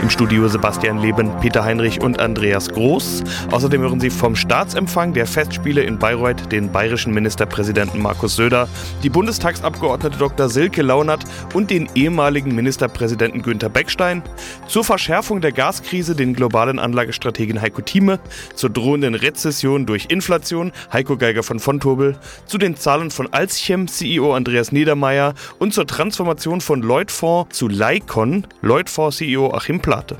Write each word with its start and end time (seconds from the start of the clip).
Im 0.00 0.10
Studio 0.10 0.46
Sebastian 0.46 0.98
Leben, 0.98 1.30
Peter 1.40 1.64
Heinrich 1.64 2.00
und 2.00 2.20
Andreas 2.20 2.68
Groß. 2.68 3.24
Außerdem 3.50 3.80
hören 3.80 3.98
Sie 3.98 4.10
vom 4.10 4.36
Staatsempfang 4.36 5.12
der 5.12 5.26
Festspiele 5.26 5.82
in 5.82 5.98
Bayreuth 5.98 6.52
den 6.52 6.70
bayerischen 6.70 7.12
Ministerpräsidenten 7.12 8.00
Markus 8.00 8.36
Söder, 8.36 8.68
die 9.02 9.10
Bundestagsabgeordnete 9.10 10.16
Dr. 10.16 10.48
Silke 10.48 10.82
Launert 10.82 11.24
und 11.52 11.70
den 11.70 11.88
ehemaligen 11.96 12.54
Ministerpräsidenten 12.54 13.42
Günther 13.42 13.70
Beckstein, 13.70 14.22
zur 14.68 14.84
Verschärfung 14.84 15.40
der 15.40 15.50
Gaskrise 15.50 16.14
den 16.14 16.32
globalen 16.32 16.78
Anlagestrategen 16.78 17.60
Heiko 17.60 17.82
Thieme, 17.82 18.20
zur 18.54 18.70
drohenden 18.70 19.16
Rezession 19.16 19.84
durch 19.84 20.06
Inflation 20.10 20.70
Heiko 20.92 21.16
Geiger 21.16 21.42
von 21.42 21.58
Fontobel, 21.58 22.16
zu 22.46 22.58
den 22.58 22.76
Zahlen 22.76 23.10
von 23.10 23.32
Alzchem 23.32 23.88
CEO 23.88 24.32
Andreas 24.34 24.70
Niedermeyer 24.70 25.34
und 25.58 25.74
zur 25.74 25.86
Transformation 25.88 26.60
von 26.60 26.82
Lloydfonds 26.82 27.56
zu 27.56 27.66
Lycon, 27.66 28.46
Lloydfonds 28.62 29.16
CEO 29.16 29.52
Achim 29.52 29.80
Plate. 29.88 30.18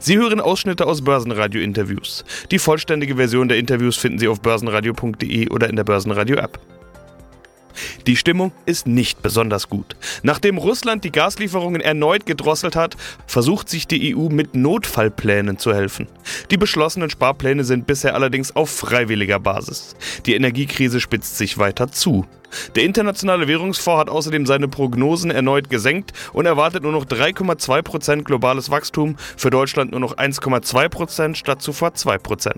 Sie 0.00 0.18
hören 0.18 0.40
Ausschnitte 0.40 0.88
aus 0.88 1.02
Börsenradio-Interviews. 1.02 2.24
Die 2.50 2.58
vollständige 2.58 3.14
Version 3.14 3.46
der 3.46 3.58
Interviews 3.58 3.96
finden 3.96 4.18
Sie 4.18 4.26
auf 4.26 4.40
börsenradio.de 4.40 5.50
oder 5.50 5.70
in 5.70 5.76
der 5.76 5.84
Börsenradio-App. 5.84 6.58
Die 8.08 8.16
Stimmung 8.16 8.50
ist 8.66 8.88
nicht 8.88 9.22
besonders 9.22 9.68
gut. 9.68 9.94
Nachdem 10.24 10.58
Russland 10.58 11.04
die 11.04 11.12
Gaslieferungen 11.12 11.80
erneut 11.80 12.26
gedrosselt 12.26 12.74
hat, 12.74 12.96
versucht 13.28 13.68
sich 13.68 13.86
die 13.86 14.16
EU 14.16 14.30
mit 14.30 14.56
Notfallplänen 14.56 15.58
zu 15.58 15.72
helfen. 15.72 16.08
Die 16.50 16.56
beschlossenen 16.56 17.08
Sparpläne 17.08 17.62
sind 17.62 17.86
bisher 17.86 18.16
allerdings 18.16 18.56
auf 18.56 18.68
freiwilliger 18.68 19.38
Basis. 19.38 19.94
Die 20.26 20.34
Energiekrise 20.34 20.98
spitzt 20.98 21.38
sich 21.38 21.56
weiter 21.56 21.92
zu. 21.92 22.26
Der 22.74 22.84
Internationale 22.84 23.48
Währungsfonds 23.48 24.00
hat 24.00 24.10
außerdem 24.10 24.46
seine 24.46 24.68
Prognosen 24.68 25.30
erneut 25.30 25.70
gesenkt 25.70 26.12
und 26.32 26.46
erwartet 26.46 26.82
nur 26.82 26.92
noch 26.92 27.04
3,2% 27.04 28.22
globales 28.22 28.70
Wachstum, 28.70 29.16
für 29.36 29.50
Deutschland 29.50 29.90
nur 29.90 30.00
noch 30.00 30.16
1,2% 30.16 31.34
statt 31.34 31.62
zuvor 31.62 31.90
2%. 31.90 32.52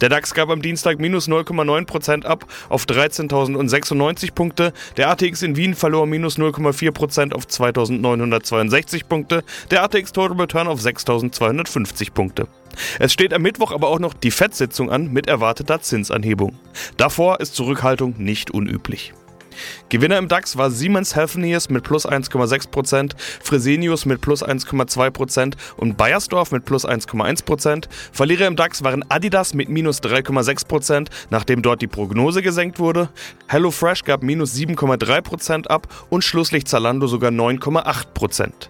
Der 0.00 0.08
DAX 0.08 0.34
gab 0.34 0.50
am 0.50 0.62
Dienstag 0.62 0.98
minus 0.98 1.28
0,9% 1.28 2.24
ab 2.24 2.46
auf 2.68 2.84
13.096 2.84 4.32
Punkte, 4.32 4.72
der 4.96 5.10
ATX 5.10 5.42
in 5.42 5.56
Wien 5.56 5.74
verlor 5.74 6.06
minus 6.06 6.38
0,4% 6.38 7.32
auf 7.32 7.46
2.962 7.46 9.06
Punkte, 9.06 9.44
der 9.70 9.82
ATX 9.82 10.12
Total 10.12 10.40
Return 10.40 10.68
auf 10.68 10.80
6.250 10.80 12.12
Punkte. 12.12 12.48
Es 12.98 13.12
steht 13.12 13.34
am 13.34 13.42
Mittwoch 13.42 13.72
aber 13.72 13.88
auch 13.88 13.98
noch 13.98 14.14
die 14.14 14.30
FED-Sitzung 14.30 14.90
an 14.90 15.12
mit 15.12 15.26
erwarteter 15.26 15.80
Zinsanhebung. 15.80 16.58
Davor 16.96 17.40
ist 17.40 17.54
Zurückhaltung 17.54 18.14
nicht 18.18 18.50
unüblich. 18.50 19.12
Gewinner 19.88 20.18
im 20.18 20.28
DAX 20.28 20.56
war 20.56 20.70
Siemens 20.70 21.16
Healthineers 21.16 21.68
mit 21.68 21.84
plus 21.84 22.06
1,6%, 22.06 23.12
Fresenius 23.42 24.06
mit 24.06 24.20
plus 24.20 24.44
1,2% 24.44 25.54
und 25.76 25.96
Bayersdorf 25.96 26.52
mit 26.52 26.64
plus 26.64 26.86
1,1%. 26.86 27.88
Verlierer 28.12 28.46
im 28.46 28.56
DAX 28.56 28.82
waren 28.82 29.04
Adidas 29.08 29.54
mit 29.54 29.68
minus 29.68 30.02
3,6%, 30.02 31.08
nachdem 31.30 31.62
dort 31.62 31.82
die 31.82 31.86
Prognose 31.86 32.42
gesenkt 32.42 32.78
wurde. 32.78 33.08
HelloFresh 33.48 34.04
gab 34.04 34.22
minus 34.22 34.54
7,3% 34.54 35.66
ab 35.66 35.88
und 36.10 36.24
Schlusslicht 36.24 36.68
Zalando 36.68 37.06
sogar 37.06 37.30
9,8%. 37.30 38.68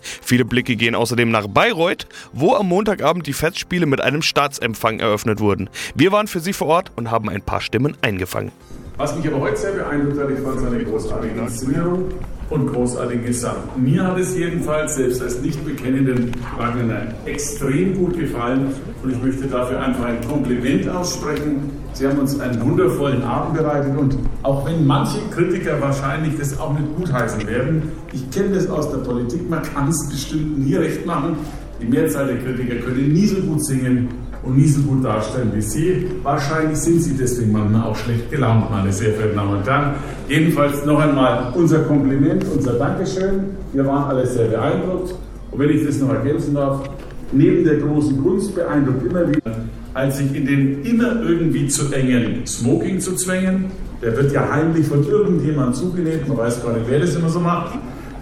Viele 0.00 0.44
Blicke 0.44 0.76
gehen 0.76 0.94
außerdem 0.94 1.30
nach 1.30 1.46
Bayreuth, 1.46 2.06
wo 2.32 2.54
am 2.54 2.68
Montagabend 2.68 3.26
die 3.26 3.32
Festspiele 3.32 3.86
mit 3.86 4.00
einem 4.00 4.22
Staatsempfang 4.22 5.00
eröffnet 5.00 5.40
wurden. 5.40 5.68
Wir 5.94 6.12
waren 6.12 6.28
für 6.28 6.40
Sie 6.40 6.52
vor 6.52 6.68
Ort 6.68 6.92
und 6.96 7.10
haben 7.10 7.28
ein 7.28 7.42
paar 7.42 7.60
Stimmen 7.60 7.96
eingefangen. 8.02 8.52
Was 8.98 9.14
mich 9.14 9.28
aber 9.28 9.42
heute 9.42 9.56
sehr 9.56 9.70
beeindruckt 9.70 10.18
hat, 10.18 10.28
ich 10.28 10.40
fand 10.40 10.58
seine 10.58 10.82
großartige 10.82 11.40
Inszenierung 11.40 12.06
und 12.50 12.66
großartigen 12.66 13.26
Gesang. 13.26 13.54
Mir 13.76 14.04
hat 14.04 14.18
es 14.18 14.36
jedenfalls, 14.36 14.96
selbst 14.96 15.22
als 15.22 15.40
nicht 15.40 15.64
bekennenden 15.64 16.32
Wagner, 16.56 17.02
extrem 17.24 17.94
gut 17.94 18.18
gefallen 18.18 18.74
und 19.04 19.12
ich 19.12 19.22
möchte 19.22 19.46
dafür 19.46 19.80
einfach 19.80 20.04
ein 20.04 20.20
Kompliment 20.28 20.88
aussprechen. 20.88 21.70
Sie 21.92 22.08
haben 22.08 22.18
uns 22.18 22.40
einen 22.40 22.60
wundervollen 22.60 23.22
Abend 23.22 23.58
bereitet 23.58 23.96
und 23.96 24.18
auch 24.42 24.66
wenn 24.66 24.84
manche 24.84 25.20
Kritiker 25.30 25.80
wahrscheinlich 25.80 26.36
das 26.36 26.58
auch 26.58 26.76
nicht 26.76 26.96
gutheißen 26.96 27.46
werden, 27.46 27.92
ich 28.12 28.28
kenne 28.32 28.56
das 28.56 28.68
aus 28.68 28.90
der 28.90 28.98
Politik, 28.98 29.48
man 29.48 29.62
kann 29.62 29.90
es 29.90 30.08
bestimmt 30.08 30.58
nie 30.58 30.74
recht 30.74 31.06
machen. 31.06 31.36
Die 31.80 31.86
Mehrzahl 31.86 32.26
der 32.26 32.38
Kritiker 32.38 32.84
können 32.84 33.12
nie 33.12 33.26
so 33.26 33.36
gut 33.42 33.64
singen 33.64 34.08
und 34.42 34.56
nie 34.56 34.66
so 34.66 34.80
gut 34.82 35.04
darstellen 35.04 35.50
wie 35.54 35.62
Sie. 35.62 36.06
Wahrscheinlich 36.22 36.78
sind 36.78 37.02
Sie 37.02 37.16
deswegen 37.16 37.52
manchmal 37.52 37.88
auch 37.88 37.96
schlecht 37.96 38.30
gelaunt, 38.30 38.70
meine 38.70 38.92
sehr 38.92 39.12
verehrten 39.14 39.36
Damen 39.36 39.56
und 39.56 39.66
Herren. 39.66 39.94
Jedenfalls 40.28 40.84
noch 40.84 41.00
einmal 41.00 41.52
unser 41.54 41.80
Kompliment, 41.80 42.44
unser 42.54 42.74
Dankeschön. 42.74 43.40
Wir 43.72 43.86
waren 43.86 44.04
alle 44.04 44.26
sehr 44.26 44.48
beeindruckt. 44.48 45.14
Und 45.50 45.58
wenn 45.58 45.70
ich 45.70 45.86
das 45.86 45.98
noch 45.98 46.10
ergänzen 46.10 46.54
darf, 46.54 46.88
neben 47.32 47.64
der 47.64 47.76
großen 47.76 48.22
Kunst 48.22 48.54
beeindruckt 48.54 49.04
immer 49.04 49.28
wieder, 49.28 49.56
als 49.94 50.18
sich 50.18 50.34
in 50.34 50.46
den 50.46 50.84
immer 50.84 51.22
irgendwie 51.22 51.66
zu 51.68 51.92
engen 51.92 52.46
Smoking 52.46 53.00
zu 53.00 53.14
zwängen. 53.14 53.66
Der 54.00 54.16
wird 54.16 54.32
ja 54.32 54.48
heimlich 54.48 54.86
von 54.86 55.04
irgendjemandem 55.06 55.74
zugenäht, 55.74 56.28
man 56.28 56.38
weiß 56.38 56.62
gar 56.62 56.72
nicht, 56.72 56.86
wer 56.88 57.00
das 57.00 57.16
immer 57.16 57.28
so 57.28 57.40
macht. 57.40 57.76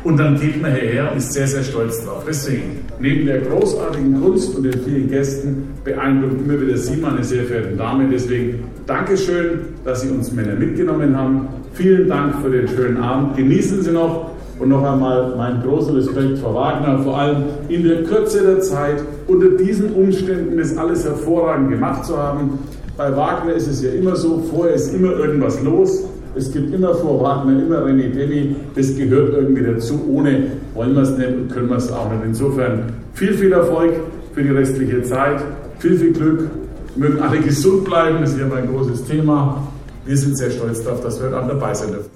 Und 0.05 0.19
dann 0.19 0.39
geht 0.39 0.61
man 0.63 0.73
hierher 0.73 1.11
und 1.11 1.19
ist 1.19 1.33
sehr, 1.33 1.47
sehr 1.47 1.63
stolz 1.63 2.05
drauf. 2.05 2.25
Deswegen, 2.27 2.81
neben 3.01 3.27
der 3.27 3.41
großartigen 3.41 4.21
Kunst 4.21 4.57
und 4.57 4.63
den 4.63 4.81
vielen 4.85 5.11
Gästen 5.11 5.69
beeindruckt 5.85 6.41
immer 6.41 6.61
wieder 6.61 6.77
Sie, 6.77 6.97
meine 6.97 7.25
sehr 7.25 7.45
verehrten 7.45 7.77
Damen. 7.77 8.11
Deswegen 8.11 8.65
Dankeschön, 8.87 9.61
dass 9.85 10.03
Sie 10.03 10.11
uns 10.11 10.33
Männer 10.33 10.55
mitgenommen 10.55 11.17
haben. 11.17 11.49
Vielen 11.73 12.09
Dank 12.09 12.37
für 12.41 12.51
den 12.51 12.69
schönen 12.69 12.99
Abend. 12.99 13.37
Genießen 13.37 13.83
Sie 13.83 13.91
noch. 13.91 14.31
Und 14.59 14.71
noch 14.71 14.83
einmal 14.83 15.37
meinen 15.37 15.63
großen 15.63 15.95
Respekt 15.95 16.39
vor 16.39 16.55
Wagner, 16.55 16.99
vor 17.01 17.19
allem 17.19 17.45
in 17.69 17.85
der 17.85 18.05
Kürze 18.05 18.43
der 18.43 18.61
Zeit, 18.61 19.03
unter 19.27 19.51
diesen 19.51 19.93
Umständen 19.93 20.57
das 20.57 20.75
alles 20.79 21.05
hervorragend 21.05 21.71
gemacht 21.71 22.07
zu 22.07 22.17
haben. 22.17 22.59
Bei 22.97 23.15
Wagner 23.15 23.53
ist 23.53 23.67
es 23.67 23.83
ja 23.83 23.91
immer 23.91 24.17
so, 24.17 24.43
vorher 24.51 24.75
ist 24.75 24.95
immer 24.95 25.13
irgendwas 25.13 25.63
los. 25.63 26.05
Es 26.37 26.53
gibt 26.53 26.75
immer 26.75 26.95
vor 26.95 27.23
Wagner, 27.23 27.59
immer 27.63 27.79
René 27.79 28.11
Demi. 28.11 28.55
Das 28.75 28.95
gehört 28.95 29.33
irgendwie 29.33 29.63
dazu. 29.63 30.05
Ohne 30.07 30.53
wollen 30.75 30.95
wir 30.95 31.03
es 31.03 31.17
nicht 31.17 31.29
und 31.29 31.51
können 31.51 31.69
wir 31.71 31.77
es 31.77 31.91
auch 31.91 32.11
nicht. 32.11 32.23
Insofern 32.27 32.93
viel, 33.15 33.33
viel 33.33 33.53
Erfolg 33.53 33.95
für 34.35 34.43
die 34.43 34.51
restliche 34.51 35.03
Zeit. 35.03 35.43
Viel, 35.79 35.99
viel 35.99 36.13
Glück. 36.13 36.51
Mögen 36.95 37.21
alle 37.21 37.41
gesund 37.41 37.87
bleiben. 37.87 38.19
Das 38.21 38.33
ist 38.33 38.41
ja 38.41 38.47
mein 38.47 38.69
großes 38.69 39.05
Thema. 39.05 39.67
Wir 40.05 40.17
sind 40.17 40.37
sehr 40.37 40.51
stolz 40.51 40.85
darauf, 40.85 41.01
dass 41.01 41.23
wir 41.23 41.29
auch 41.29 41.49
dabei 41.49 41.73
sein 41.73 41.93
dürfen. 41.93 42.11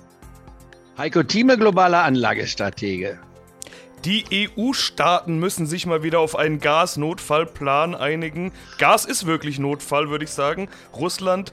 Heiko 0.99 1.23
Thieme, 1.23 1.57
globaler 1.57 2.05
Anlagestratege. 2.05 3.19
Die 4.07 4.25
EU-Staaten 4.57 5.39
müssen 5.39 5.67
sich 5.67 5.85
mal 5.85 6.03
wieder 6.03 6.21
auf 6.21 6.35
einen 6.35 6.59
Gasnotfallplan 6.59 7.95
einigen. 7.95 8.53
Gas 8.79 9.05
ist 9.05 9.27
wirklich 9.27 9.59
Notfall, 9.59 10.09
würde 10.09 10.25
ich 10.25 10.31
sagen. 10.31 10.69
Russland 10.99 11.53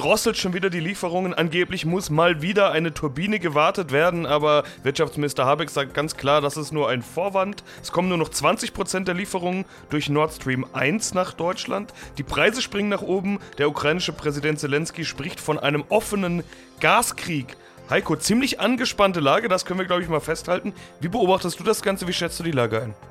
drosselt 0.00 0.38
schon 0.38 0.54
wieder 0.54 0.70
die 0.70 0.80
Lieferungen. 0.80 1.34
Angeblich 1.34 1.84
muss 1.84 2.08
mal 2.08 2.40
wieder 2.40 2.72
eine 2.72 2.94
Turbine 2.94 3.38
gewartet 3.38 3.92
werden, 3.92 4.24
aber 4.24 4.64
Wirtschaftsminister 4.82 5.44
Habeck 5.44 5.68
sagt 5.68 5.92
ganz 5.92 6.16
klar, 6.16 6.40
das 6.40 6.56
ist 6.56 6.72
nur 6.72 6.88
ein 6.88 7.02
Vorwand. 7.02 7.62
Es 7.82 7.92
kommen 7.92 8.08
nur 8.08 8.16
noch 8.16 8.30
20% 8.30 9.04
der 9.04 9.14
Lieferungen 9.14 9.66
durch 9.90 10.08
Nord 10.08 10.32
Stream 10.32 10.64
1 10.72 11.12
nach 11.12 11.34
Deutschland. 11.34 11.92
Die 12.16 12.22
Preise 12.22 12.62
springen 12.62 12.88
nach 12.88 13.02
oben. 13.02 13.40
Der 13.58 13.68
ukrainische 13.68 14.14
Präsident 14.14 14.58
Zelensky 14.58 15.04
spricht 15.04 15.38
von 15.38 15.58
einem 15.58 15.84
offenen 15.90 16.44
Gaskrieg. 16.80 17.58
Heiko, 17.90 18.16
ziemlich 18.16 18.58
angespannte 18.58 19.20
Lage, 19.20 19.48
das 19.48 19.66
können 19.66 19.80
wir, 19.80 19.86
glaube 19.86 20.02
ich, 20.02 20.08
mal 20.08 20.20
festhalten. 20.20 20.72
Wie 21.00 21.08
beobachtest 21.08 21.60
du 21.60 21.64
das 21.64 21.82
Ganze? 21.82 22.08
Wie 22.08 22.14
schätzt 22.14 22.40
du 22.40 22.44
die 22.44 22.52
Lage 22.52 22.80
ein? 22.80 23.09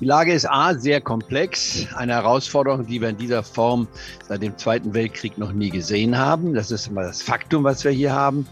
Die 0.00 0.04
Lage 0.04 0.32
ist 0.32 0.48
A, 0.48 0.74
sehr 0.74 1.00
komplex, 1.00 1.88
eine 1.96 2.12
Herausforderung, 2.12 2.86
die 2.86 3.00
wir 3.00 3.08
in 3.08 3.16
dieser 3.16 3.42
Form 3.42 3.88
seit 4.28 4.42
dem 4.42 4.56
Zweiten 4.56 4.94
Weltkrieg 4.94 5.38
noch 5.38 5.52
nie 5.52 5.70
gesehen 5.70 6.16
haben. 6.16 6.54
Das 6.54 6.70
ist 6.70 6.86
immer 6.86 7.02
das 7.02 7.20
Faktum, 7.20 7.64
was 7.64 7.82
wir 7.82 7.90
hier 7.90 8.12
haben. 8.12 8.46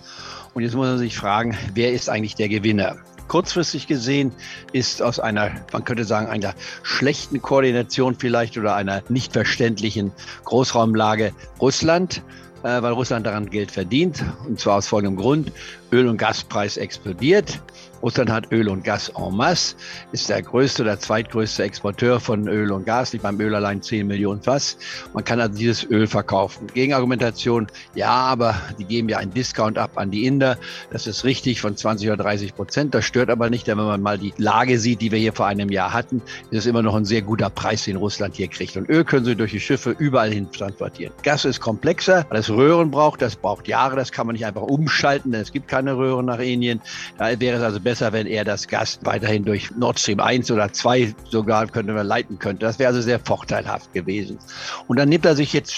Und 0.55 0.65
jetzt 0.65 0.75
muss 0.75 0.89
man 0.89 0.99
sich 0.99 1.17
fragen, 1.17 1.57
wer 1.75 1.93
ist 1.93 2.11
eigentlich 2.11 2.35
der 2.35 2.49
Gewinner? 2.49 2.97
Kurzfristig 3.29 3.87
gesehen 3.87 4.33
ist 4.73 5.01
aus 5.01 5.21
einer, 5.21 5.53
man 5.73 5.85
könnte 5.85 6.05
sagen, 6.05 6.27
einer 6.27 6.53
schlechten 6.83 7.41
Koordination 7.41 8.17
vielleicht 8.17 8.59
oder 8.59 8.75
einer 8.75 9.03
nicht 9.09 9.33
verständlichen 9.33 10.11
Großraumlage 10.45 11.33
Russland 11.61 12.23
äh, 12.67 12.83
weil 12.83 12.93
Russland 12.93 13.27
daran 13.27 13.49
Geld 13.49 13.71
verdient. 13.71 14.25
Und 14.47 14.59
zwar 14.59 14.79
aus 14.79 14.89
folgendem 14.89 15.23
Grund. 15.23 15.53
Öl- 15.93 16.09
und 16.09 16.17
Gaspreis 16.17 16.77
explodiert. 16.77 17.61
Russland 18.03 18.31
hat 18.31 18.53
Öl 18.53 18.69
und 18.69 18.85
Gas 18.85 19.11
en 19.17 19.37
masse, 19.37 19.77
ist 20.13 20.29
der 20.29 20.43
größte 20.43 20.83
oder 20.83 20.99
zweitgrößte 20.99 21.63
Exporteur 21.63 22.21
von 22.21 22.47
Öl 22.49 22.73
und 22.73 22.87
Gas, 22.87 23.13
liegt 23.13 23.23
beim 23.23 23.41
Öl 23.41 23.55
allein 23.55 23.83
10 23.83 24.07
Millionen 24.07 24.43
Fass. 24.43 24.77
Man 25.15 25.25
kann 25.25 25.41
also 25.41 25.57
dieses 25.57 25.85
Öl 25.91 26.07
verkaufen. 26.07 26.67
Gegenargumentation, 26.75 27.67
ja, 27.95 28.11
aber 28.11 28.55
die 28.79 28.85
geben 28.85 29.09
ja 29.09 29.19
einen 29.19 29.33
Discount 29.33 29.79
ab 29.79 29.93
an 29.97 30.11
die 30.11 30.27
Inder. 30.27 30.59
Das 30.91 31.07
ist 31.07 31.25
richtig 31.25 31.61
von 31.61 31.77
20 31.77 32.09
oder 32.09 32.23
30 32.23 32.55
Prozent. 32.55 32.95
Das 32.95 33.05
stört 33.05 33.31
aber 33.31 33.51
nicht, 33.51 33.67
denn 33.67 33.79
wenn 33.79 33.87
man 33.87 34.03
mal 34.03 34.19
die 34.19 34.35
Lage 34.37 34.79
sieht, 34.79 35.01
die 35.01 35.11
wir 35.11 35.19
hier 35.19 35.33
vor 35.33 35.47
einem 35.47 35.71
Jahr 35.71 35.93
hatten, 35.93 36.23
ist 36.51 36.59
es 36.59 36.67
immer 36.67 36.83
noch 36.83 36.95
ein 36.95 37.05
sehr 37.05 37.23
guter 37.23 37.51
Preis, 37.51 37.85
den 37.85 37.97
Russland 37.97 38.37
hier 38.37 38.49
kriegt. 38.49 38.77
Und 38.77 38.89
Öl 38.89 39.05
können 39.05 39.25
sie 39.25 39.37
durch 39.37 39.53
die 39.53 39.61
Schiffe 39.61 39.95
überall 39.99 40.31
hin 40.31 40.51
transportieren. 40.51 41.13
Gas 41.23 41.45
ist 41.45 41.61
komplexer, 41.61 42.27
weil 42.29 42.41
es 42.41 42.51
Röhren 42.51 42.91
braucht. 42.91 43.23
Das 43.23 43.37
braucht 43.37 43.69
Jahre. 43.69 43.97
Das 43.97 44.13
kann 44.13 44.27
man 44.27 44.35
nicht 44.35 44.47
einfach 44.47 44.63
umschalten, 44.63 45.33
denn 45.33 45.41
es 45.41 45.53
gibt 45.53 45.69
keine 45.69 45.97
Röhren 45.97 46.27
nach 46.27 46.39
Indien. 46.39 46.81
Da 47.19 47.39
wäre 47.41 47.59
es 47.59 47.63
also 47.63 47.81
besser, 47.87 48.13
wenn 48.13 48.27
er 48.27 48.45
das 48.45 48.67
Gas 48.67 48.99
weiterhin 49.03 49.45
durch 49.45 49.71
Nord 49.77 50.01
Stream 50.01 50.19
1 50.19 50.51
oder 50.51 50.73
2 50.73 51.15
sogar 51.31 51.69
könnte 51.69 51.93
man 51.93 52.05
leiten 52.05 52.37
könnte. 52.37 52.67
Das 52.67 52.81
wäre 52.81 52.89
also 52.89 53.01
sehr 53.01 53.21
vorteilhaft 53.21 53.93
gewesen. 53.93 54.41
Und 54.89 54.99
dann 54.99 55.09
nimmt 55.09 55.25
er 55.25 55.37
sich 55.37 55.53
jetzt, 55.53 55.77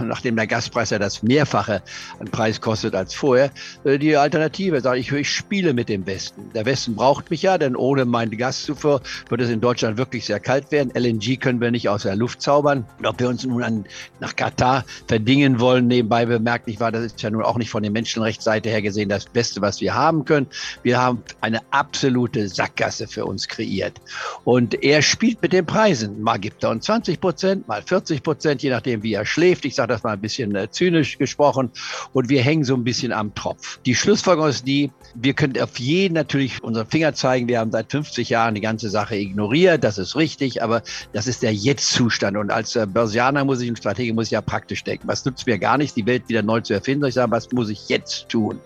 nachdem 0.00 0.36
der 0.36 0.46
Gaspreis 0.46 0.88
ja 0.88 0.98
das 0.98 1.22
Mehrfache 1.22 1.82
an 2.18 2.28
Preis 2.28 2.62
kostet 2.62 2.94
als 2.94 3.12
vorher, 3.12 3.50
äh, 3.84 3.98
die 3.98 4.16
Alternative. 4.16 4.76
Er 4.76 4.80
sagt, 4.80 4.96
ich, 4.96 5.12
ich 5.12 5.30
spiele 5.30 5.74
mit 5.74 5.90
dem 5.90 6.06
Westen. 6.06 6.50
Der 6.54 6.64
Westen 6.64 6.96
braucht 6.96 7.30
mich 7.30 7.42
ja, 7.42 7.58
denn 7.58 7.76
ohne 7.76 8.06
meinen 8.06 8.34
Gaszufuhr 8.38 9.02
wird 9.28 9.42
es 9.42 9.50
in 9.50 9.60
Deutschland 9.60 9.98
wirklich 9.98 10.24
sehr 10.24 10.40
kalt 10.40 10.72
werden. 10.72 10.92
LNG 10.94 11.38
können 11.38 11.60
wir 11.60 11.70
nicht 11.70 11.90
aus 11.90 12.04
der 12.04 12.16
Luft 12.16 12.40
zaubern. 12.40 12.86
Und 12.98 13.06
ob 13.06 13.20
wir 13.20 13.28
uns 13.28 13.44
nun 13.44 13.62
an, 13.62 13.84
nach 14.18 14.34
Katar 14.34 14.86
verdingen 15.08 15.60
wollen, 15.60 15.88
nebenbei 15.88 16.24
bemerkt, 16.24 16.68
nicht 16.68 16.80
wahr, 16.80 16.90
das 16.90 17.04
ist 17.04 17.20
ja 17.20 17.28
nun 17.28 17.42
auch 17.42 17.58
nicht 17.58 17.68
von 17.68 17.82
der 17.82 17.92
Menschenrechtsseite 17.92 18.70
her 18.70 18.80
gesehen 18.80 19.10
das 19.10 19.26
Beste, 19.26 19.60
was 19.60 19.82
wir 19.82 19.94
haben 19.94 20.24
können. 20.24 20.46
Wir 20.82 20.98
haben 20.98 21.22
eine 21.40 21.60
absolute 21.70 22.48
Sackgasse 22.48 23.06
für 23.06 23.24
uns 23.24 23.48
kreiert. 23.48 24.00
Und 24.44 24.82
er 24.82 25.02
spielt 25.02 25.42
mit 25.42 25.52
den 25.52 25.66
Preisen. 25.66 26.22
Mal 26.22 26.38
gibt 26.38 26.62
er 26.64 26.70
uns 26.70 26.84
20 26.86 27.20
Prozent, 27.20 27.68
mal 27.68 27.82
40 27.82 28.22
Prozent, 28.22 28.62
je 28.62 28.70
nachdem, 28.70 29.02
wie 29.02 29.14
er 29.14 29.26
schläft. 29.26 29.64
Ich 29.64 29.74
sage 29.74 29.88
das 29.88 30.02
mal 30.02 30.12
ein 30.12 30.20
bisschen 30.20 30.54
äh, 30.54 30.70
zynisch 30.70 31.18
gesprochen. 31.18 31.70
Und 32.12 32.28
wir 32.28 32.42
hängen 32.42 32.64
so 32.64 32.74
ein 32.74 32.84
bisschen 32.84 33.12
am 33.12 33.34
Tropf. 33.34 33.78
Die 33.86 33.94
Schlussfolgerung 33.94 34.50
ist 34.50 34.66
die, 34.66 34.90
wir 35.14 35.34
können 35.34 35.58
auf 35.60 35.78
jeden 35.78 36.14
natürlich 36.14 36.62
unseren 36.62 36.86
Finger 36.86 37.14
zeigen. 37.14 37.48
Wir 37.48 37.60
haben 37.60 37.70
seit 37.70 37.90
50 37.90 38.28
Jahren 38.28 38.54
die 38.54 38.60
ganze 38.60 38.90
Sache 38.90 39.16
ignoriert. 39.16 39.84
Das 39.84 39.98
ist 39.98 40.16
richtig, 40.16 40.62
aber 40.62 40.82
das 41.12 41.26
ist 41.26 41.42
der 41.42 41.54
Jetzt-Zustand. 41.54 42.36
Und 42.36 42.50
als 42.50 42.76
äh, 42.76 42.86
Börsianer 42.86 43.44
muss 43.44 43.60
ich 43.60 43.68
und 43.68 43.76
Stratege 43.76 44.12
muss 44.14 44.26
ich 44.26 44.32
ja 44.32 44.40
praktisch 44.40 44.84
denken. 44.84 45.08
Was 45.08 45.24
nutzt 45.24 45.46
mir 45.46 45.58
gar 45.58 45.78
nichts, 45.78 45.94
die 45.94 46.06
Welt 46.06 46.28
wieder 46.28 46.42
neu 46.42 46.60
zu 46.60 46.74
erfinden? 46.74 47.04
Ich 47.06 47.14
sage, 47.14 47.30
was 47.30 47.50
muss 47.52 47.68
ich 47.68 47.88
jetzt 47.88 48.28
tun? 48.28 48.60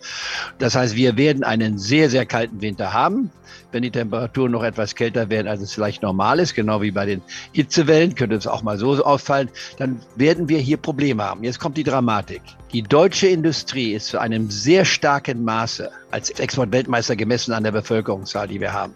Das 0.58 0.74
heißt, 0.74 0.96
wir 0.96 1.16
werden 1.16 1.44
einen 1.44 1.78
sehr, 1.78 2.10
sehr 2.10 2.26
kalten 2.26 2.57
Winter 2.60 2.92
haben. 2.92 3.30
Wenn 3.72 3.82
die 3.82 3.90
Temperaturen 3.90 4.52
noch 4.52 4.62
etwas 4.62 4.94
kälter 4.94 5.30
werden, 5.30 5.48
als 5.48 5.60
es 5.60 5.72
vielleicht 5.72 6.02
normal 6.02 6.38
ist, 6.38 6.54
genau 6.54 6.80
wie 6.82 6.90
bei 6.90 7.06
den 7.06 7.22
Hitzewellen, 7.52 8.14
könnte 8.14 8.36
es 8.36 8.46
auch 8.46 8.62
mal 8.62 8.78
so 8.78 9.04
auffallen, 9.04 9.50
dann 9.78 10.00
werden 10.16 10.48
wir 10.48 10.58
hier 10.58 10.76
Probleme 10.76 11.22
haben. 11.22 11.44
Jetzt 11.44 11.58
kommt 11.58 11.76
die 11.76 11.84
Dramatik. 11.84 12.42
Die 12.72 12.82
deutsche 12.82 13.28
Industrie 13.28 13.94
ist 13.94 14.08
zu 14.08 14.18
einem 14.18 14.50
sehr 14.50 14.84
starken 14.84 15.44
Maße 15.44 15.90
als 16.10 16.30
Exportweltmeister 16.30 17.16
gemessen 17.16 17.52
an 17.52 17.64
der 17.64 17.72
Bevölkerungszahl, 17.72 18.48
die 18.48 18.60
wir 18.60 18.72
haben. 18.72 18.94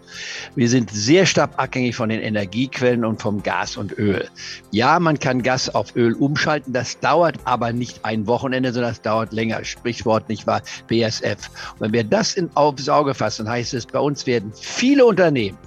Wir 0.55 0.69
sind 0.69 0.91
sehr 0.91 1.27
stark 1.27 1.51
abhängig 1.57 1.97
von 1.97 2.09
den 2.09 2.21
Energiequellen 2.21 3.05
und 3.05 3.21
vom 3.21 3.43
Gas 3.43 3.77
und 3.77 3.99
Öl. 3.99 4.29
Ja, 4.71 4.99
man 4.99 5.19
kann 5.19 5.43
Gas 5.43 5.69
auf 5.75 5.95
Öl 5.97 6.15
umschalten, 6.15 6.73
das 6.73 6.99
dauert 7.01 7.37
aber 7.45 7.73
nicht 7.73 8.05
ein 8.05 8.27
Wochenende, 8.27 8.73
sondern 8.73 8.93
das 8.93 9.03
dauert 9.03 9.33
länger. 9.33 9.65
Sprichwort 9.65 10.29
nicht 10.29 10.47
wahr, 10.47 10.63
BSF. 10.89 11.51
Und 11.75 11.81
wenn 11.81 11.93
wir 11.93 12.05
das 12.05 12.35
in, 12.35 12.51
aufs 12.55 12.89
Auge 12.89 13.15
fassen, 13.15 13.49
heißt 13.49 13.75
es, 13.75 13.87
bei 13.87 13.99
uns 13.99 14.27
werden 14.27 14.53
viele 14.55 15.05
Unternehmen 15.05 15.59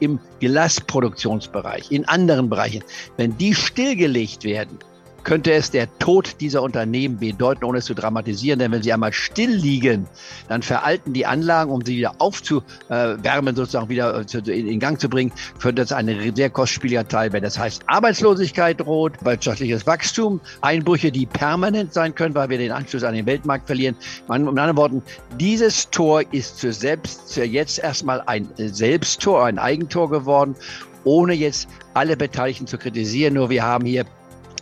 im 0.00 0.18
Glasproduktionsbereich, 0.40 1.90
in 1.90 2.06
anderen 2.06 2.48
Bereichen, 2.48 2.82
wenn 3.16 3.36
die 3.38 3.54
stillgelegt 3.54 4.44
werden, 4.44 4.78
könnte 5.24 5.52
es 5.52 5.70
der 5.70 5.88
Tod 5.98 6.36
dieser 6.40 6.62
Unternehmen 6.62 7.18
bedeuten, 7.18 7.64
ohne 7.64 7.78
es 7.78 7.86
zu 7.86 7.94
dramatisieren. 7.94 8.58
Denn 8.58 8.70
wenn 8.72 8.82
sie 8.82 8.92
einmal 8.92 9.12
still 9.12 9.50
liegen, 9.50 10.06
dann 10.48 10.62
veralten 10.62 11.12
die 11.12 11.26
Anlagen, 11.26 11.70
um 11.70 11.84
sie 11.84 11.96
wieder 11.96 12.14
aufzuwärmen, 12.18 13.56
sozusagen 13.56 13.88
wieder 13.88 14.24
äh, 14.32 14.50
in 14.52 14.78
Gang 14.78 15.00
zu 15.00 15.08
bringen, 15.08 15.32
könnte 15.60 15.82
das 15.82 15.92
ein 15.92 16.34
sehr 16.34 16.50
kostspieliger 16.50 17.08
Teil 17.08 17.32
werden. 17.32 17.44
Das 17.44 17.58
heißt, 17.58 17.82
Arbeitslosigkeit 17.86 18.80
droht, 18.80 19.12
wirtschaftliches 19.24 19.86
Wachstum, 19.86 20.40
Einbrüche, 20.60 21.10
die 21.10 21.26
permanent 21.26 21.92
sein 21.92 22.14
können, 22.14 22.34
weil 22.34 22.48
wir 22.50 22.58
den 22.58 22.72
Anschluss 22.72 23.02
an 23.02 23.14
den 23.14 23.26
Weltmarkt 23.26 23.66
verlieren. 23.66 23.96
In 24.28 24.46
anderen 24.46 24.76
Worten, 24.76 25.02
dieses 25.38 25.88
Tor 25.90 26.22
ist 26.32 26.58
zu 26.58 26.72
selbst, 26.72 27.28
zu 27.28 27.44
jetzt 27.44 27.78
erstmal 27.78 28.22
ein 28.26 28.48
Selbsttor, 28.56 29.44
ein 29.46 29.58
Eigentor 29.58 30.10
geworden, 30.10 30.54
ohne 31.04 31.34
jetzt 31.34 31.68
alle 31.94 32.16
Beteiligten 32.16 32.66
zu 32.66 32.78
kritisieren. 32.78 33.34
Nur 33.34 33.50
wir 33.50 33.62
haben 33.62 33.84
hier 33.86 34.04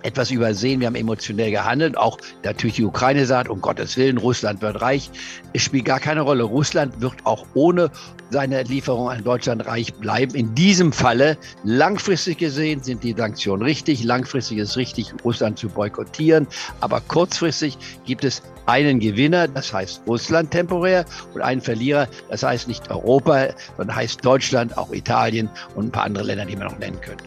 etwas 0.02 0.31
übersehen. 0.31 0.81
Wir 0.81 0.87
haben 0.87 0.94
emotionell 0.94 1.50
gehandelt. 1.50 1.96
Auch 1.96 2.19
natürlich 2.43 2.76
die 2.76 2.84
Ukraine 2.84 3.26
sagt, 3.26 3.49
um 3.49 3.60
Gottes 3.60 3.96
Willen, 3.96 4.19
Russland 4.19 4.62
wird 4.62 4.81
reich. 4.81 5.10
Es 5.52 5.62
spielt 5.62 5.84
gar 5.84 6.00
keine 6.00 6.22
Rolle. 6.22 6.44
Russland 6.44 7.00
wird 7.00 7.14
auch 7.25 7.46
ohne 7.54 7.90
seine 8.31 8.62
Lieferung 8.62 9.10
an 9.10 9.22
Deutschland 9.22 9.66
reich 9.66 9.93
bleiben. 9.94 10.34
In 10.34 10.54
diesem 10.54 10.93
Falle, 10.93 11.37
langfristig 11.64 12.38
gesehen, 12.38 12.82
sind 12.82 13.04
die 13.04 13.12
Sanktionen 13.12 13.62
richtig. 13.62 14.02
Langfristig 14.04 14.58
ist 14.58 14.76
richtig, 14.76 15.12
Russland 15.25 15.58
zu 15.58 15.69
boykottieren. 15.69 16.46
Aber 16.81 17.00
kurzfristig 17.00 17.76
gibt 18.04 18.25
es 18.25 18.43
einen 18.66 19.00
Gewinner, 19.00 19.49
das 19.49 19.72
heißt 19.72 20.02
Russland 20.06 20.50
temporär, 20.50 21.04
und 21.34 21.43
einen 21.43 21.60
Verlierer, 21.60 22.08
das 22.31 22.43
heißt 22.43 22.69
nicht 22.69 22.90
Europa, 22.90 23.49
sondern 23.76 23.96
heißt 23.96 24.25
Deutschland, 24.25 24.76
auch 24.78 24.93
Italien 24.93 25.49
und 25.75 25.87
ein 25.87 25.93
paar 25.93 26.04
andere 26.04 26.25
Länder, 26.25 26.46
die 26.46 26.56
man 26.56 26.69
noch 26.69 26.78
nennen 26.78 27.00
könnte. 27.00 27.25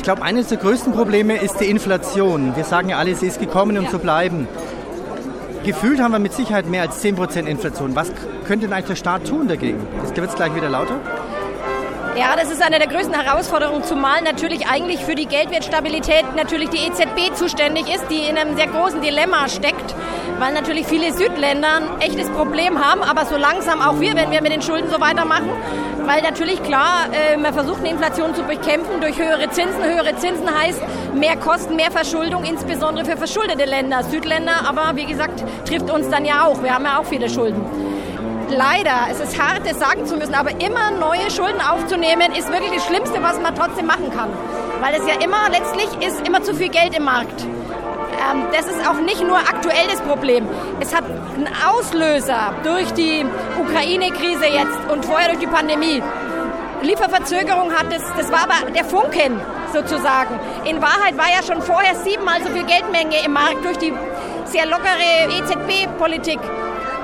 Ich 0.00 0.04
glaube, 0.04 0.22
eines 0.22 0.46
der 0.46 0.56
größten 0.56 0.94
Probleme 0.94 1.36
ist 1.36 1.60
die 1.60 1.66
Inflation. 1.66 2.56
Wir 2.56 2.64
sagen 2.64 2.88
ja 2.88 2.96
alle, 2.96 3.14
sie 3.14 3.26
ist 3.26 3.38
gekommen, 3.38 3.76
um 3.76 3.84
ja. 3.84 3.90
zu 3.90 3.98
bleiben. 3.98 4.48
Gefühlt 5.62 6.00
haben 6.00 6.12
wir 6.12 6.18
mit 6.18 6.32
Sicherheit 6.32 6.66
mehr 6.66 6.80
als 6.80 7.04
10% 7.04 7.44
Inflation. 7.44 7.94
Was 7.94 8.10
könnte 8.46 8.64
denn 8.64 8.72
eigentlich 8.72 8.86
der 8.86 8.94
Staat 8.94 9.26
tun 9.26 9.46
dagegen? 9.46 9.86
Wird 10.14 10.30
es 10.30 10.34
gleich 10.34 10.54
wieder 10.54 10.70
lauter? 10.70 10.94
Ja, 12.20 12.36
das 12.36 12.50
ist 12.50 12.60
eine 12.60 12.78
der 12.78 12.86
größten 12.86 13.18
Herausforderungen, 13.18 13.82
zumal 13.82 14.20
natürlich 14.20 14.66
eigentlich 14.68 15.02
für 15.02 15.14
die 15.14 15.24
Geldwertstabilität 15.24 16.36
natürlich 16.36 16.68
die 16.68 16.76
EZB 16.76 17.34
zuständig 17.34 17.88
ist, 17.88 18.10
die 18.10 18.28
in 18.28 18.36
einem 18.36 18.56
sehr 18.56 18.66
großen 18.66 19.00
Dilemma 19.00 19.48
steckt, 19.48 19.94
weil 20.38 20.52
natürlich 20.52 20.86
viele 20.86 21.14
Südländer 21.14 21.76
ein 21.76 22.00
echtes 22.02 22.28
Problem 22.28 22.78
haben, 22.78 23.02
aber 23.02 23.24
so 23.24 23.38
langsam 23.38 23.80
auch 23.80 24.00
wir, 24.00 24.14
wenn 24.16 24.30
wir 24.30 24.42
mit 24.42 24.52
den 24.52 24.60
Schulden 24.60 24.90
so 24.90 25.00
weitermachen, 25.00 25.48
weil 26.04 26.20
natürlich 26.20 26.62
klar, 26.62 27.06
äh, 27.10 27.38
man 27.38 27.54
versucht 27.54 27.78
eine 27.78 27.88
Inflation 27.88 28.34
zu 28.34 28.42
bekämpfen 28.42 29.00
durch 29.00 29.18
höhere 29.18 29.48
Zinsen. 29.48 29.82
Höhere 29.82 30.14
Zinsen 30.16 30.54
heißt 30.54 30.82
mehr 31.14 31.38
Kosten, 31.38 31.74
mehr 31.74 31.90
Verschuldung, 31.90 32.44
insbesondere 32.44 33.06
für 33.06 33.16
verschuldete 33.16 33.64
Länder, 33.64 34.04
Südländer, 34.04 34.68
aber 34.68 34.94
wie 34.94 35.06
gesagt, 35.06 35.42
trifft 35.66 35.90
uns 35.90 36.10
dann 36.10 36.26
ja 36.26 36.44
auch. 36.44 36.62
Wir 36.62 36.74
haben 36.74 36.84
ja 36.84 36.98
auch 36.98 37.06
viele 37.06 37.30
Schulden 37.30 37.64
leider, 38.50 39.08
es 39.10 39.20
ist 39.20 39.40
hart, 39.40 39.62
das 39.64 39.78
sagen 39.78 40.06
zu 40.06 40.16
müssen, 40.16 40.34
aber 40.34 40.50
immer 40.60 40.90
neue 40.90 41.30
Schulden 41.30 41.60
aufzunehmen, 41.60 42.32
ist 42.32 42.50
wirklich 42.50 42.72
das 42.72 42.86
Schlimmste, 42.86 43.22
was 43.22 43.40
man 43.40 43.54
trotzdem 43.54 43.86
machen 43.86 44.10
kann. 44.10 44.30
Weil 44.80 44.94
es 44.94 45.06
ja 45.06 45.14
immer, 45.22 45.48
letztlich 45.50 45.88
ist 46.06 46.26
immer 46.26 46.42
zu 46.42 46.54
viel 46.54 46.68
Geld 46.68 46.96
im 46.96 47.04
Markt. 47.04 47.42
Ähm, 47.42 48.44
das 48.52 48.66
ist 48.66 48.86
auch 48.86 49.00
nicht 49.00 49.22
nur 49.22 49.38
aktuell 49.38 49.86
das 49.90 50.00
Problem. 50.00 50.46
Es 50.80 50.94
hat 50.94 51.04
einen 51.04 51.48
Auslöser 51.68 52.54
durch 52.64 52.92
die 52.92 53.24
Ukraine-Krise 53.60 54.46
jetzt 54.46 54.90
und 54.90 55.04
vorher 55.04 55.28
durch 55.28 55.40
die 55.40 55.46
Pandemie. 55.46 56.02
Lieferverzögerung 56.82 57.72
hat 57.72 57.92
es, 57.94 58.02
das 58.16 58.32
war 58.32 58.44
aber 58.44 58.70
der 58.70 58.84
Funken 58.84 59.40
sozusagen. 59.72 60.38
In 60.64 60.80
Wahrheit 60.80 61.16
war 61.18 61.28
ja 61.28 61.42
schon 61.42 61.62
vorher 61.62 61.94
siebenmal 61.94 62.42
so 62.42 62.48
viel 62.48 62.64
Geldmenge 62.64 63.22
im 63.24 63.32
Markt 63.32 63.64
durch 63.64 63.76
die 63.78 63.92
sehr 64.46 64.66
lockere 64.66 65.28
EZB-Politik 65.38 66.40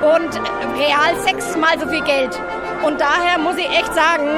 und 0.02 0.40
real 0.78 1.16
sechsmal 1.24 1.78
so 1.78 1.88
viel 1.88 2.02
Geld. 2.02 2.38
Und 2.82 3.00
daher 3.00 3.38
muss 3.38 3.56
ich 3.56 3.68
echt 3.68 3.94
sagen, 3.94 4.28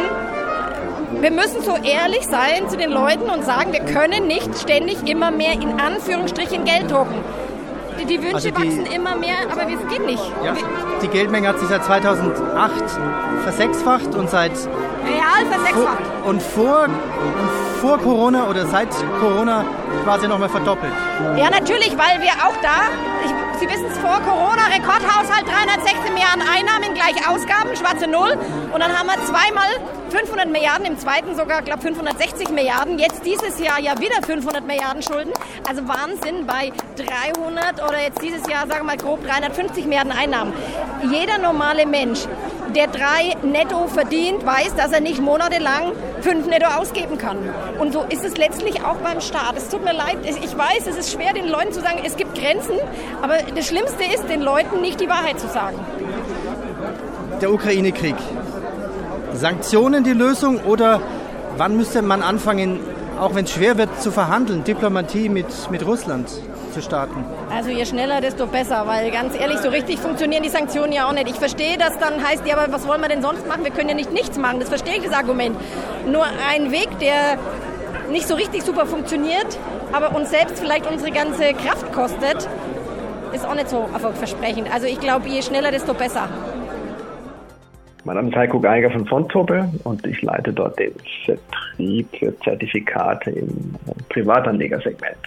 wir 1.20 1.30
müssen 1.30 1.62
so 1.62 1.74
ehrlich 1.76 2.26
sein 2.26 2.68
zu 2.68 2.76
den 2.76 2.90
Leuten 2.90 3.28
und 3.28 3.44
sagen, 3.44 3.72
wir 3.72 3.80
können 3.80 4.26
nicht 4.26 4.56
ständig 4.58 5.08
immer 5.08 5.30
mehr 5.30 5.52
in 5.52 5.80
Anführungsstrichen 5.80 6.64
Geld 6.64 6.90
drucken. 6.90 7.24
Die, 7.98 8.04
die 8.04 8.22
Wünsche 8.22 8.34
also 8.36 8.50
die, 8.50 8.54
wachsen 8.54 8.86
immer 8.86 9.16
mehr, 9.16 9.38
aber 9.50 9.62
es 9.62 9.88
geht 9.90 10.06
nicht. 10.06 10.22
Ja, 10.44 10.54
die 11.02 11.08
Geldmenge 11.08 11.48
hat 11.48 11.58
sich 11.58 11.68
seit 11.68 11.84
2008 11.84 12.72
versechsfacht 13.42 14.14
und 14.14 14.30
seit 14.30 14.52
real 14.52 15.46
versechsfacht. 15.50 15.98
Vor, 16.22 16.30
und 16.30 16.42
vor, 16.42 16.84
und 16.84 17.80
vor 17.80 17.98
Corona 17.98 18.48
oder 18.48 18.66
seit 18.66 18.88
Corona 19.20 19.64
quasi 20.04 20.28
nochmal 20.28 20.48
verdoppelt. 20.48 20.92
Ja, 21.36 21.50
natürlich, 21.50 21.96
weil 21.98 22.20
wir 22.20 22.32
auch 22.46 22.56
da, 22.62 22.86
ich, 23.24 23.32
Sie 23.60 23.68
wissen 23.68 23.86
es 23.90 23.98
vor 23.98 24.20
Corona, 24.20 24.66
Rekordhaushalt 24.72 25.48
316 25.48 26.14
mehr 26.14 26.32
an 26.32 26.40
Einnahmen 26.42 26.94
gleich 26.94 27.28
Ausgaben, 27.28 27.74
schwarze 27.74 28.06
Null. 28.06 28.38
Und 28.72 28.78
dann 28.80 28.96
haben 28.96 29.08
wir 29.08 29.16
zweimal 29.24 29.66
500 30.10 30.48
Milliarden, 30.48 30.86
im 30.86 30.96
zweiten 30.96 31.34
sogar, 31.34 31.62
glaube 31.62 31.82
560 31.82 32.50
Milliarden. 32.50 33.00
Jetzt 33.00 33.26
dieses 33.26 33.58
Jahr 33.58 33.80
ja 33.80 33.98
wieder 33.98 34.22
500 34.24 34.64
Milliarden 34.64 35.02
Schulden. 35.02 35.32
Also 35.68 35.82
Wahnsinn 35.88 36.46
bei 36.46 36.72
300 36.96 37.82
oder 37.82 38.00
jetzt 38.00 38.22
dieses 38.22 38.48
Jahr, 38.48 38.68
sagen 38.68 38.86
wir 38.86 38.94
mal 38.94 38.96
grob 38.96 39.26
350 39.26 39.86
Milliarden 39.86 40.12
Einnahmen. 40.12 40.52
Jeder 41.10 41.38
normale 41.38 41.84
Mensch, 41.84 42.28
der 42.74 42.86
drei 42.86 43.36
netto 43.42 43.86
verdient, 43.86 44.44
weiß, 44.44 44.74
dass 44.76 44.92
er 44.92 45.00
nicht 45.00 45.20
monatelang 45.20 45.92
fünf 46.20 46.46
netto 46.46 46.66
ausgeben 46.66 47.18
kann. 47.18 47.38
Und 47.78 47.92
so 47.92 48.04
ist 48.08 48.24
es 48.24 48.36
letztlich 48.36 48.84
auch 48.84 48.96
beim 48.96 49.20
Staat. 49.20 49.56
Es 49.56 49.68
tut 49.68 49.84
mir 49.84 49.92
leid, 49.92 50.18
ich 50.24 50.56
weiß, 50.56 50.86
es 50.88 50.96
ist 50.96 51.12
schwer, 51.12 51.32
den 51.32 51.48
Leuten 51.48 51.72
zu 51.72 51.80
sagen, 51.80 52.00
es 52.04 52.16
gibt 52.16 52.34
Grenzen, 52.34 52.78
aber 53.22 53.38
das 53.54 53.66
Schlimmste 53.66 54.04
ist, 54.04 54.28
den 54.28 54.42
Leuten 54.42 54.80
nicht 54.80 55.00
die 55.00 55.08
Wahrheit 55.08 55.38
zu 55.40 55.48
sagen. 55.48 55.78
Der 57.40 57.52
Ukraine-Krieg. 57.52 58.16
Sanktionen 59.34 60.04
die 60.04 60.12
Lösung 60.12 60.60
oder 60.64 61.00
wann 61.56 61.76
müsste 61.76 62.02
man 62.02 62.22
anfangen, 62.22 62.80
auch 63.20 63.34
wenn 63.34 63.44
es 63.44 63.52
schwer 63.52 63.78
wird, 63.78 64.00
zu 64.00 64.10
verhandeln, 64.10 64.64
Diplomatie 64.64 65.28
mit, 65.28 65.46
mit 65.70 65.86
Russland 65.86 66.28
zu 66.72 66.82
starten? 66.82 67.24
Also 67.54 67.70
je 67.70 67.84
schneller, 67.84 68.20
desto 68.20 68.46
besser, 68.46 68.86
weil 68.86 69.10
ganz 69.10 69.38
ehrlich, 69.38 69.58
so 69.58 69.68
richtig 69.68 69.98
funktionieren 69.98 70.42
die 70.42 70.48
Sanktionen 70.48 70.92
ja 70.92 71.08
auch 71.08 71.12
nicht. 71.12 71.28
Ich 71.28 71.36
verstehe, 71.36 71.76
dass 71.78 71.98
dann 71.98 72.26
heißt, 72.26 72.46
ja, 72.46 72.56
aber 72.56 72.72
was 72.72 72.86
wollen 72.86 73.00
wir 73.00 73.08
denn 73.08 73.22
sonst 73.22 73.46
machen? 73.46 73.64
Wir 73.64 73.70
können 73.70 73.88
ja 73.88 73.94
nicht 73.94 74.12
nichts 74.12 74.38
machen. 74.38 74.60
Das 74.60 74.68
verstehe 74.68 74.96
ich, 74.96 75.04
das 75.04 75.12
Argument. 75.12 75.56
Nur 76.06 76.24
ein 76.50 76.70
Weg, 76.72 76.88
der 77.00 77.38
nicht 78.10 78.26
so 78.26 78.34
richtig 78.34 78.62
super 78.62 78.86
funktioniert, 78.86 79.58
aber 79.92 80.14
uns 80.16 80.30
selbst 80.30 80.58
vielleicht 80.58 80.90
unsere 80.90 81.10
ganze 81.10 81.52
Kraft 81.54 81.92
kostet, 81.92 82.48
ist 83.32 83.46
auch 83.46 83.54
nicht 83.54 83.68
so 83.68 83.88
erfolgversprechend. 83.92 84.72
Also 84.72 84.86
ich 84.86 85.00
glaube, 85.00 85.28
je 85.28 85.42
schneller, 85.42 85.70
desto 85.70 85.94
besser. 85.94 86.28
Mein 88.04 88.16
Name 88.16 88.28
ist 88.30 88.36
Heiko 88.36 88.58
Geiger 88.58 88.90
von 88.90 89.06
Fontobel 89.06 89.68
und 89.84 90.06
ich 90.06 90.22
leite 90.22 90.52
dort 90.52 90.78
den 90.78 90.94
Vertrieb 91.26 92.08
für 92.18 92.38
Zertifikate 92.40 93.30
im 93.30 93.74
Privatanlegersegment. 94.08 95.18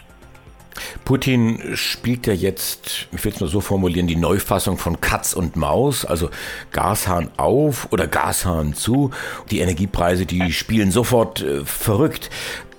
Putin 1.06 1.60
spielt 1.76 2.28
ja 2.28 2.34
jetzt, 2.34 3.08
ich 3.12 3.24
will 3.24 3.32
es 3.32 3.40
nur 3.40 3.50
so 3.50 3.62
formulieren, 3.62 4.08
die 4.08 4.16
Neufassung 4.16 4.78
von 4.78 5.02
Katz 5.02 5.34
und 5.34 5.56
Maus, 5.56 6.06
also 6.06 6.30
Gashahn 6.72 7.30
auf 7.38 7.88
oder 7.92 8.08
Gashahn 8.08 8.74
zu. 8.74 9.12
Die 9.50 9.60
Energiepreise, 9.60 10.26
die 10.26 10.52
spielen 10.52 10.92
sofort 10.92 11.42
äh, 11.42 11.66
verrückt. 11.66 12.30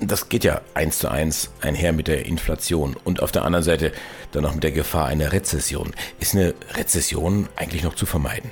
Das 0.01 0.29
geht 0.29 0.45
ja 0.45 0.61
eins 0.75 0.99
zu 0.99 1.11
eins 1.11 1.53
einher 1.61 1.93
mit 1.93 2.09
der 2.09 2.27
Inflation 2.27 2.97
und 3.05 3.23
auf 3.23 3.33
der 3.33 3.45
anderen 3.45 3.63
Seite 3.63 3.93
dann 4.33 4.43
noch 4.43 4.55
mit 4.55 4.65
der 4.65 4.73
Gefahr 4.73 5.07
einer 5.07 5.33
Rezession. 5.33 5.93
Ist 6.19 6.35
eine 6.35 6.55
Rezession 6.77 7.49
eigentlich 7.57 7.85
noch 7.85 7.95
zu 7.95 8.07
vermeiden? 8.07 8.51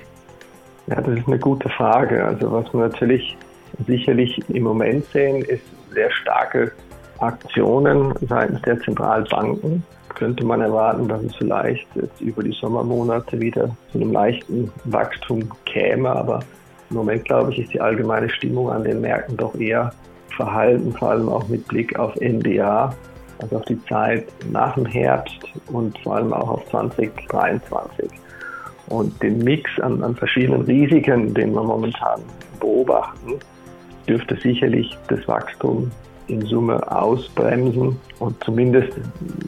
Ja, 0.87 1.00
das 1.00 1.19
ist 1.19 1.26
eine 1.26 1.38
gute 1.38 1.69
Frage. 1.69 2.25
Also 2.25 2.50
was 2.52 2.73
wir 2.73 2.81
natürlich 2.81 3.37
sicherlich 3.87 4.40
im 4.49 4.62
Moment 4.62 5.05
sehen, 5.12 5.43
ist 5.43 5.62
sehr 5.93 6.11
starke 6.12 6.73
Aktionen 7.21 8.15
seitens 8.29 8.62
der 8.62 8.81
Zentralbanken. 8.81 9.83
Könnte 10.15 10.45
man 10.45 10.61
erwarten, 10.61 11.09
dass 11.09 11.23
es 11.23 11.35
vielleicht 11.37 11.87
jetzt 11.95 12.21
über 12.21 12.43
die 12.43 12.53
Sommermonate 12.53 13.41
wieder 13.41 13.71
zu 13.93 13.99
einem 13.99 14.12
leichten 14.12 14.73
Wachstum 14.85 15.49
käme. 15.67 16.11
Aber 16.11 16.41
im 16.91 16.97
Moment, 16.97 17.25
glaube 17.25 17.53
ich, 17.53 17.61
ist 17.61 17.73
die 17.73 17.81
allgemeine 17.81 18.29
Stimmung 18.29 18.71
an 18.71 18.85
den 18.85 19.00
Märkten 19.00 19.37
doch 19.37 19.55
eher 19.55 19.93
verhalten, 20.37 20.93
vor 20.93 21.11
allem 21.11 21.29
auch 21.29 21.47
mit 21.49 21.67
Blick 21.69 21.99
auf 21.99 22.15
NDA, 22.17 22.95
also 23.41 23.57
auf 23.57 23.65
die 23.67 23.83
Zeit 23.85 24.27
nach 24.50 24.75
dem 24.75 24.87
Herbst 24.87 25.39
und 25.69 25.99
vor 26.00 26.17
allem 26.17 26.33
auch 26.33 26.49
auf 26.49 26.69
2023 26.71 28.11
und 28.89 29.23
den 29.23 29.39
Mix 29.39 29.71
an, 29.81 30.03
an 30.03 30.15
verschiedenen 30.15 30.62
Risiken, 30.62 31.33
den 31.33 31.55
wir 31.55 31.62
momentan 31.62 32.21
beobachten, 32.59 33.39
dürfte 34.09 34.37
sicherlich 34.37 34.97
das 35.09 35.27
Wachstum 35.29 35.91
in 36.31 36.47
Summe 36.47 36.91
ausbremsen 36.91 37.97
und 38.19 38.45
zumindest, 38.45 38.93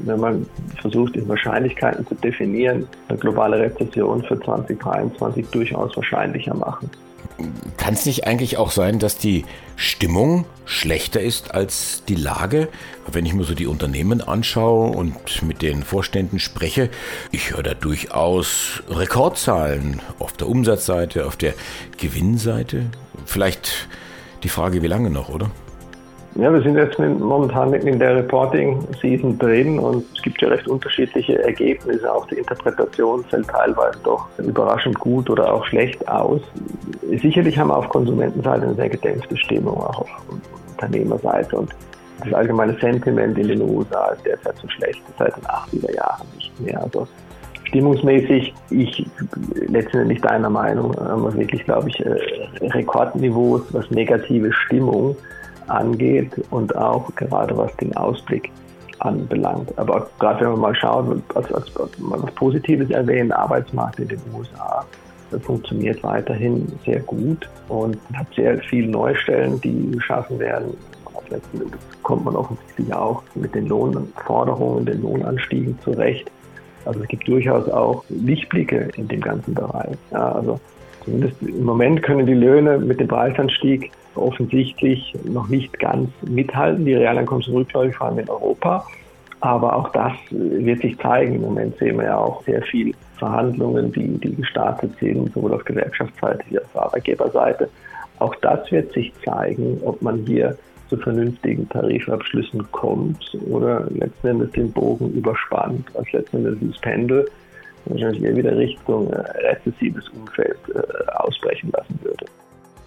wenn 0.04 0.20
man 0.20 0.46
versucht, 0.80 1.16
in 1.16 1.28
Wahrscheinlichkeiten 1.28 2.06
zu 2.06 2.14
definieren, 2.16 2.86
eine 3.08 3.18
globale 3.18 3.58
Rezession 3.58 4.22
für 4.24 4.38
2023 4.40 5.46
durchaus 5.50 5.96
wahrscheinlicher 5.96 6.54
machen. 6.54 6.90
Kann 7.76 7.94
es 7.94 8.06
nicht 8.06 8.26
eigentlich 8.26 8.58
auch 8.58 8.70
sein, 8.70 8.98
dass 8.98 9.16
die 9.16 9.44
Stimmung 9.76 10.44
schlechter 10.64 11.20
ist 11.20 11.54
als 11.54 12.04
die 12.06 12.14
Lage? 12.14 12.68
Wenn 13.10 13.26
ich 13.26 13.34
mir 13.34 13.44
so 13.44 13.54
die 13.54 13.66
Unternehmen 13.66 14.20
anschaue 14.20 14.90
und 14.90 15.42
mit 15.42 15.62
den 15.62 15.82
Vorständen 15.82 16.38
spreche, 16.38 16.90
ich 17.30 17.50
höre 17.50 17.62
da 17.62 17.74
durchaus 17.74 18.82
Rekordzahlen 18.88 20.00
auf 20.18 20.32
der 20.32 20.48
Umsatzseite, 20.48 21.26
auf 21.26 21.36
der 21.36 21.54
Gewinnseite. 21.98 22.86
Vielleicht 23.24 23.88
die 24.42 24.48
Frage, 24.48 24.82
wie 24.82 24.88
lange 24.88 25.10
noch, 25.10 25.28
oder? 25.28 25.50
Ja, 26.34 26.50
wir 26.50 26.62
sind 26.62 26.76
jetzt 26.76 26.98
momentan 26.98 27.70
mitten 27.70 27.88
in 27.88 27.98
der 27.98 28.16
Reporting-Season 28.16 29.38
drin 29.38 29.78
und 29.78 30.04
es 30.16 30.22
gibt 30.22 30.40
ja 30.40 30.48
recht 30.48 30.66
unterschiedliche 30.66 31.42
Ergebnisse. 31.42 32.10
Auch 32.10 32.26
die 32.26 32.36
Interpretation 32.36 33.22
fällt 33.24 33.48
teilweise 33.48 33.98
doch 34.02 34.26
überraschend 34.38 34.98
gut 34.98 35.28
oder 35.28 35.52
auch 35.52 35.64
schlecht 35.66 36.06
aus. 36.08 36.40
Sicherlich 37.20 37.58
haben 37.58 37.68
wir 37.68 37.76
auf 37.76 37.88
Konsumentenseite 37.90 38.62
eine 38.62 38.74
sehr 38.74 38.88
gedämpfte 38.88 39.36
Stimmung, 39.36 39.76
auch 39.76 40.00
auf 40.00 40.08
Unternehmerseite 40.70 41.54
und 41.56 41.74
das 42.24 42.32
allgemeine 42.32 42.78
Sentiment 42.80 43.36
in 43.36 43.48
den 43.48 43.62
USA 43.62 44.06
ist 44.12 44.24
derzeit 44.24 44.56
so 44.56 44.68
schlecht 44.68 45.02
seit 45.18 45.36
den 45.36 45.44
80er 45.44 45.94
Jahren 45.94 46.26
nicht 46.36 46.60
mehr. 46.60 46.82
Also 46.82 47.06
stimmungsmäßig, 47.64 48.54
ich 48.70 49.06
letztendlich 49.68 50.20
deiner 50.22 50.48
Meinung, 50.48 50.96
haben 50.96 51.24
wir 51.24 51.34
wirklich, 51.34 51.64
glaube 51.64 51.90
ich, 51.90 52.00
äh, 52.04 52.16
Rekordniveaus, 52.60 53.62
was 53.72 53.90
negative 53.90 54.50
Stimmung 54.52 55.16
angeht 55.68 56.32
und 56.50 56.74
auch 56.76 57.14
gerade 57.14 57.56
was 57.56 57.74
den 57.76 57.96
Ausblick 57.96 58.50
anbelangt. 59.00 59.76
Aber 59.78 60.08
gerade 60.18 60.40
wenn 60.40 60.52
man 60.52 60.60
mal 60.60 60.74
schaut, 60.74 61.22
als, 61.34 61.52
als, 61.52 61.72
was 61.74 62.34
Positives 62.34 62.90
erwähnt, 62.90 63.32
Arbeitsmarkt 63.32 63.98
in 63.98 64.08
den 64.08 64.20
USA 64.36 64.84
funktioniert 65.40 66.02
weiterhin 66.02 66.70
sehr 66.84 67.00
gut 67.00 67.48
und 67.68 67.96
hat 68.12 68.26
sehr 68.34 68.58
viele 68.58 68.88
neue 68.88 69.16
Stellen, 69.16 69.60
die 69.60 69.90
geschaffen 69.92 70.38
werden. 70.38 70.74
Letzten 71.30 71.62
kommt 72.02 72.24
man 72.26 72.36
offensichtlich 72.36 72.92
auch 72.92 73.22
mit 73.34 73.54
den 73.54 73.66
Lohnforderungen, 73.66 74.84
den 74.84 75.02
Lohnanstiegen 75.02 75.78
zurecht. 75.82 76.30
Also 76.84 77.00
es 77.00 77.08
gibt 77.08 77.26
durchaus 77.26 77.68
auch 77.68 78.04
Lichtblicke 78.10 78.90
in 78.96 79.08
dem 79.08 79.20
ganzen 79.20 79.54
Bereich. 79.54 79.96
Ja, 80.10 80.32
also 80.32 80.60
zumindest 81.04 81.40
im 81.40 81.64
Moment 81.64 82.02
können 82.02 82.26
die 82.26 82.34
Löhne 82.34 82.78
mit 82.78 83.00
dem 83.00 83.08
Preisanstieg 83.08 83.90
offensichtlich 84.14 85.14
noch 85.24 85.48
nicht 85.48 85.78
ganz 85.78 86.10
mithalten. 86.22 86.84
Die 86.84 86.94
Realeinkommen 86.94 87.42
sind 87.42 87.54
rückläufig, 87.54 87.96
vor 87.96 88.08
allem 88.08 88.18
in 88.18 88.28
Europa. 88.28 88.86
Aber 89.40 89.74
auch 89.74 89.88
das 89.90 90.12
wird 90.30 90.80
sich 90.80 90.96
zeigen. 90.98 91.36
Im 91.36 91.42
Moment 91.42 91.76
sehen 91.78 91.98
wir 91.98 92.04
ja 92.04 92.18
auch 92.18 92.44
sehr 92.44 92.62
viel 92.62 92.94
Verhandlungen, 93.18 93.92
die, 93.92 94.18
die 94.18 94.36
gestartet 94.36 94.92
sind, 95.00 95.32
sowohl 95.32 95.54
auf 95.54 95.64
Gewerkschaftsseite 95.64 96.44
wie 96.50 96.60
auf 96.60 96.76
Arbeitgeberseite. 96.76 97.68
Auch 98.18 98.34
das 98.36 98.70
wird 98.70 98.92
sich 98.92 99.12
zeigen, 99.24 99.80
ob 99.84 100.00
man 100.00 100.24
hier 100.26 100.56
zu 100.88 100.96
vernünftigen 100.96 101.68
Tarifabschlüssen 101.70 102.70
kommt 102.70 103.36
oder 103.50 103.88
letzten 103.90 104.28
Endes 104.28 104.52
den 104.52 104.70
Bogen 104.70 105.10
überspannt, 105.12 105.88
als 105.96 106.12
letzten 106.12 106.38
Endes 106.38 106.58
das 106.60 106.80
Pendel 106.80 107.26
wahrscheinlich 107.86 108.22
eher 108.22 108.36
wieder 108.36 108.56
Richtung 108.56 109.12
äh, 109.12 109.18
rezessives 109.48 110.08
Umfeld 110.10 110.58
äh, 110.74 111.10
ausbrechen 111.12 111.72
lassen 111.72 111.98
würde. 112.02 112.26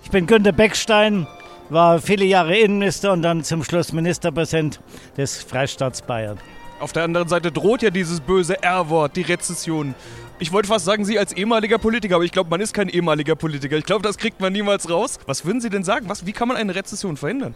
Ich 0.05 0.11
bin 0.11 0.27
Günter 0.27 0.51
Beckstein, 0.51 1.25
war 1.69 1.99
viele 1.99 2.25
Jahre 2.25 2.55
Innenminister 2.55 3.11
und 3.11 3.23
dann 3.23 3.43
zum 3.43 3.63
Schluss 3.63 3.91
Ministerpräsident 3.91 4.79
des 5.17 5.41
Freistaats 5.41 6.03
Bayern. 6.03 6.37
Auf 6.79 6.93
der 6.93 7.03
anderen 7.03 7.27
Seite 7.27 7.51
droht 7.51 7.81
ja 7.81 7.89
dieses 7.89 8.19
böse 8.21 8.61
R-Wort, 8.61 9.15
die 9.15 9.23
Rezession. 9.23 9.95
Ich 10.37 10.51
wollte 10.53 10.67
fast 10.67 10.85
sagen, 10.85 11.05
Sie 11.05 11.17
als 11.17 11.33
ehemaliger 11.33 11.79
Politiker, 11.79 12.15
aber 12.15 12.23
ich 12.23 12.31
glaube, 12.31 12.51
man 12.51 12.61
ist 12.61 12.71
kein 12.71 12.87
ehemaliger 12.87 13.35
Politiker. 13.35 13.77
Ich 13.77 13.85
glaube, 13.85 14.03
das 14.03 14.19
kriegt 14.19 14.39
man 14.39 14.53
niemals 14.53 14.87
raus. 14.91 15.17
Was 15.25 15.43
würden 15.43 15.59
Sie 15.59 15.71
denn 15.71 15.83
sagen? 15.83 16.07
Was, 16.07 16.27
wie 16.27 16.33
kann 16.33 16.47
man 16.47 16.55
eine 16.55 16.75
Rezession 16.75 17.17
verhindern? 17.17 17.55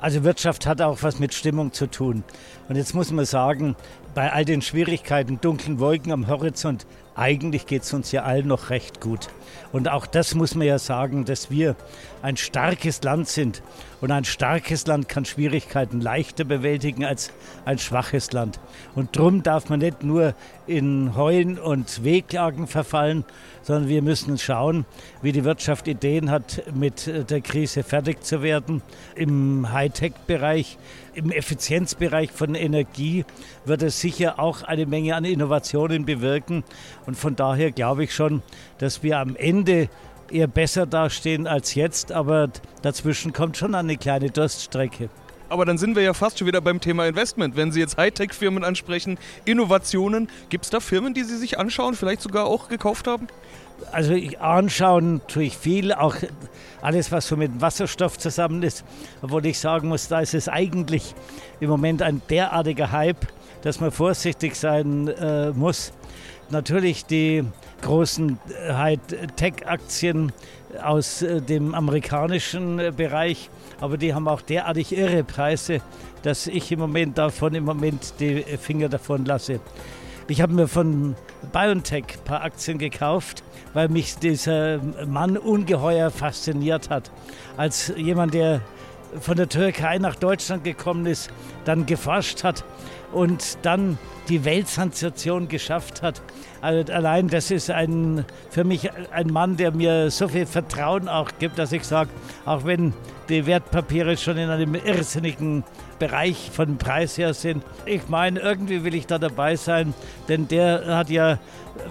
Also 0.00 0.24
Wirtschaft 0.24 0.66
hat 0.66 0.82
auch 0.82 0.98
was 1.02 1.20
mit 1.20 1.32
Stimmung 1.32 1.72
zu 1.72 1.86
tun. 1.86 2.24
Und 2.68 2.74
jetzt 2.74 2.92
muss 2.94 3.12
man 3.12 3.24
sagen, 3.24 3.76
bei 4.16 4.32
all 4.32 4.44
den 4.44 4.62
Schwierigkeiten, 4.62 5.40
dunklen 5.40 5.78
Wolken 5.78 6.10
am 6.10 6.26
Horizont, 6.26 6.86
eigentlich 7.14 7.66
geht 7.66 7.82
es 7.82 7.92
uns 7.92 8.12
ja 8.12 8.22
allen 8.22 8.48
noch 8.48 8.70
recht 8.70 9.00
gut. 9.00 9.28
Und 9.72 9.88
auch 9.88 10.06
das 10.06 10.34
muss 10.34 10.54
man 10.54 10.66
ja 10.66 10.78
sagen, 10.78 11.24
dass 11.24 11.50
wir 11.50 11.74
ein 12.22 12.36
starkes 12.36 13.02
Land 13.02 13.28
sind. 13.28 13.62
Und 14.00 14.10
ein 14.10 14.24
starkes 14.24 14.86
Land 14.86 15.08
kann 15.08 15.24
Schwierigkeiten 15.24 16.00
leichter 16.00 16.44
bewältigen 16.44 17.04
als 17.04 17.30
ein 17.64 17.78
schwaches 17.78 18.32
Land. 18.32 18.60
Und 18.94 19.16
darum 19.16 19.42
darf 19.42 19.68
man 19.70 19.80
nicht 19.80 20.02
nur 20.02 20.34
in 20.66 21.16
Heulen 21.16 21.58
und 21.58 22.04
Wehklagen 22.04 22.66
verfallen, 22.66 23.24
sondern 23.62 23.88
wir 23.88 24.02
müssen 24.02 24.38
schauen, 24.38 24.84
wie 25.22 25.32
die 25.32 25.44
Wirtschaft 25.44 25.88
Ideen 25.88 26.30
hat, 26.30 26.62
mit 26.74 27.06
der 27.30 27.40
Krise 27.40 27.82
fertig 27.82 28.22
zu 28.22 28.42
werden. 28.42 28.82
Im 29.14 29.72
Hightech-Bereich, 29.72 30.78
im 31.14 31.30
Effizienzbereich 31.30 32.30
von 32.32 32.54
Energie 32.54 33.24
wird 33.64 33.82
es 33.82 34.00
sicher 34.00 34.38
auch 34.38 34.62
eine 34.62 34.86
Menge 34.86 35.14
an 35.14 35.24
Innovationen 35.24 36.04
bewirken. 36.04 36.64
Und 37.06 37.16
von 37.16 37.36
daher 37.36 37.72
glaube 37.72 38.04
ich 38.04 38.14
schon, 38.14 38.42
dass 38.78 39.02
wir 39.02 39.18
am 39.18 39.36
Ende 39.36 39.88
eher 40.30 40.46
besser 40.46 40.86
dastehen 40.86 41.46
als 41.46 41.74
jetzt, 41.74 42.12
aber 42.12 42.48
dazwischen 42.82 43.32
kommt 43.32 43.56
schon 43.56 43.74
eine 43.74 43.96
kleine 43.96 44.30
Durststrecke. 44.30 45.08
Aber 45.48 45.64
dann 45.64 45.78
sind 45.78 45.94
wir 45.94 46.02
ja 46.02 46.14
fast 46.14 46.38
schon 46.38 46.48
wieder 46.48 46.60
beim 46.60 46.80
Thema 46.80 47.06
Investment. 47.06 47.54
Wenn 47.54 47.70
Sie 47.70 47.78
jetzt 47.78 47.96
Hightech-Firmen 47.96 48.64
ansprechen, 48.64 49.18
Innovationen, 49.44 50.28
gibt 50.48 50.64
es 50.64 50.70
da 50.70 50.80
Firmen, 50.80 51.14
die 51.14 51.22
Sie 51.22 51.36
sich 51.36 51.58
anschauen, 51.58 51.94
vielleicht 51.94 52.22
sogar 52.22 52.46
auch 52.46 52.68
gekauft 52.68 53.06
haben? 53.06 53.28
Also 53.92 54.14
ich 54.14 54.40
anschauen 54.40 55.20
tue 55.28 55.44
ich 55.44 55.56
viel, 55.56 55.92
auch 55.92 56.16
alles, 56.84 57.10
was 57.10 57.26
so 57.26 57.36
mit 57.36 57.60
Wasserstoff 57.60 58.18
zusammen 58.18 58.62
ist. 58.62 58.84
Obwohl 59.22 59.46
ich 59.46 59.58
sagen 59.58 59.88
muss, 59.88 60.08
da 60.08 60.20
ist 60.20 60.34
es 60.34 60.48
eigentlich 60.48 61.14
im 61.60 61.70
Moment 61.70 62.02
ein 62.02 62.20
derartiger 62.28 62.92
Hype, 62.92 63.26
dass 63.62 63.80
man 63.80 63.90
vorsichtig 63.90 64.54
sein 64.54 65.08
äh, 65.08 65.50
muss. 65.52 65.92
Natürlich 66.50 67.06
die 67.06 67.42
großen 67.80 68.38
äh, 68.68 68.74
High-Tech-Aktien 68.74 70.32
aus 70.82 71.22
äh, 71.22 71.40
dem 71.40 71.74
amerikanischen 71.74 72.78
äh, 72.78 72.92
Bereich, 72.94 73.48
aber 73.80 73.96
die 73.96 74.14
haben 74.14 74.28
auch 74.28 74.42
derartig 74.42 74.96
irre 74.96 75.24
Preise, 75.24 75.80
dass 76.22 76.46
ich 76.46 76.70
im 76.70 76.80
Moment 76.80 77.16
davon 77.16 77.54
im 77.54 77.64
Moment 77.64 78.14
die 78.20 78.42
Finger 78.42 78.90
davon 78.90 79.24
lasse. 79.24 79.60
Ich 80.26 80.40
habe 80.40 80.54
mir 80.54 80.68
von 80.68 81.16
BioNTech 81.52 82.04
ein 82.14 82.24
paar 82.24 82.42
Aktien 82.42 82.78
gekauft, 82.78 83.42
weil 83.74 83.90
mich 83.90 84.16
dieser 84.16 84.80
Mann 85.06 85.36
ungeheuer 85.36 86.10
fasziniert 86.10 86.88
hat. 86.88 87.10
Als 87.58 87.92
jemand, 87.96 88.32
der 88.32 88.62
von 89.20 89.36
der 89.36 89.48
Türkei 89.48 89.98
nach 89.98 90.16
Deutschland 90.16 90.64
gekommen 90.64 91.06
ist, 91.06 91.30
dann 91.64 91.86
geforscht 91.86 92.44
hat 92.44 92.64
und 93.12 93.58
dann 93.62 93.98
die 94.28 94.44
Weltsensation 94.44 95.48
geschafft 95.48 96.02
hat. 96.02 96.22
Also 96.60 96.92
allein 96.92 97.28
das 97.28 97.50
ist 97.50 97.70
ein, 97.70 98.24
für 98.50 98.64
mich 98.64 98.90
ein 99.12 99.28
Mann, 99.28 99.56
der 99.56 99.70
mir 99.70 100.10
so 100.10 100.28
viel 100.28 100.46
Vertrauen 100.46 101.08
auch 101.08 101.30
gibt, 101.38 101.58
dass 101.58 101.72
ich 101.72 101.84
sage, 101.84 102.10
auch 102.44 102.64
wenn 102.64 102.94
die 103.28 103.46
Wertpapiere 103.46 104.16
schon 104.16 104.36
in 104.36 104.50
einem 104.50 104.74
irrsinnigen 104.74 105.64
Bereich 105.98 106.50
von 106.52 106.76
Preis 106.76 107.16
her 107.18 107.34
sind. 107.34 107.62
Ich 107.86 108.08
meine, 108.08 108.40
irgendwie 108.40 108.84
will 108.84 108.94
ich 108.94 109.06
da 109.06 109.18
dabei 109.18 109.56
sein, 109.56 109.94
denn 110.28 110.48
der 110.48 110.96
hat 110.96 111.08
ja 111.10 111.38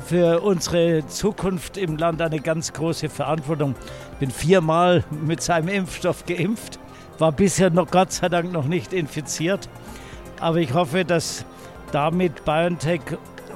für 0.06 0.42
unsere 0.42 1.06
Zukunft 1.08 1.78
im 1.78 1.98
Land 1.98 2.22
eine 2.22 2.40
ganz 2.40 2.74
große 2.74 3.10
Verantwortung. 3.10 3.76
Ich 4.14 4.20
bin 4.20 4.32
viermal 4.32 5.04
mit 5.10 5.42
seinem 5.42 5.70
Impfstoff 5.70 6.26
geimpft, 6.26 6.80
war 7.20 7.32
bisher 7.32 7.70
noch 7.70 7.90
Gott 7.90 8.12
sei 8.12 8.30
Dank 8.30 8.52
noch 8.52 8.66
nicht 8.66 8.94
infiziert. 8.94 9.70
Aber 10.40 10.58
ich 10.58 10.74
hoffe, 10.74 11.06
dass 11.06 11.46
damit 11.92 12.44
BioNTech 12.46 13.02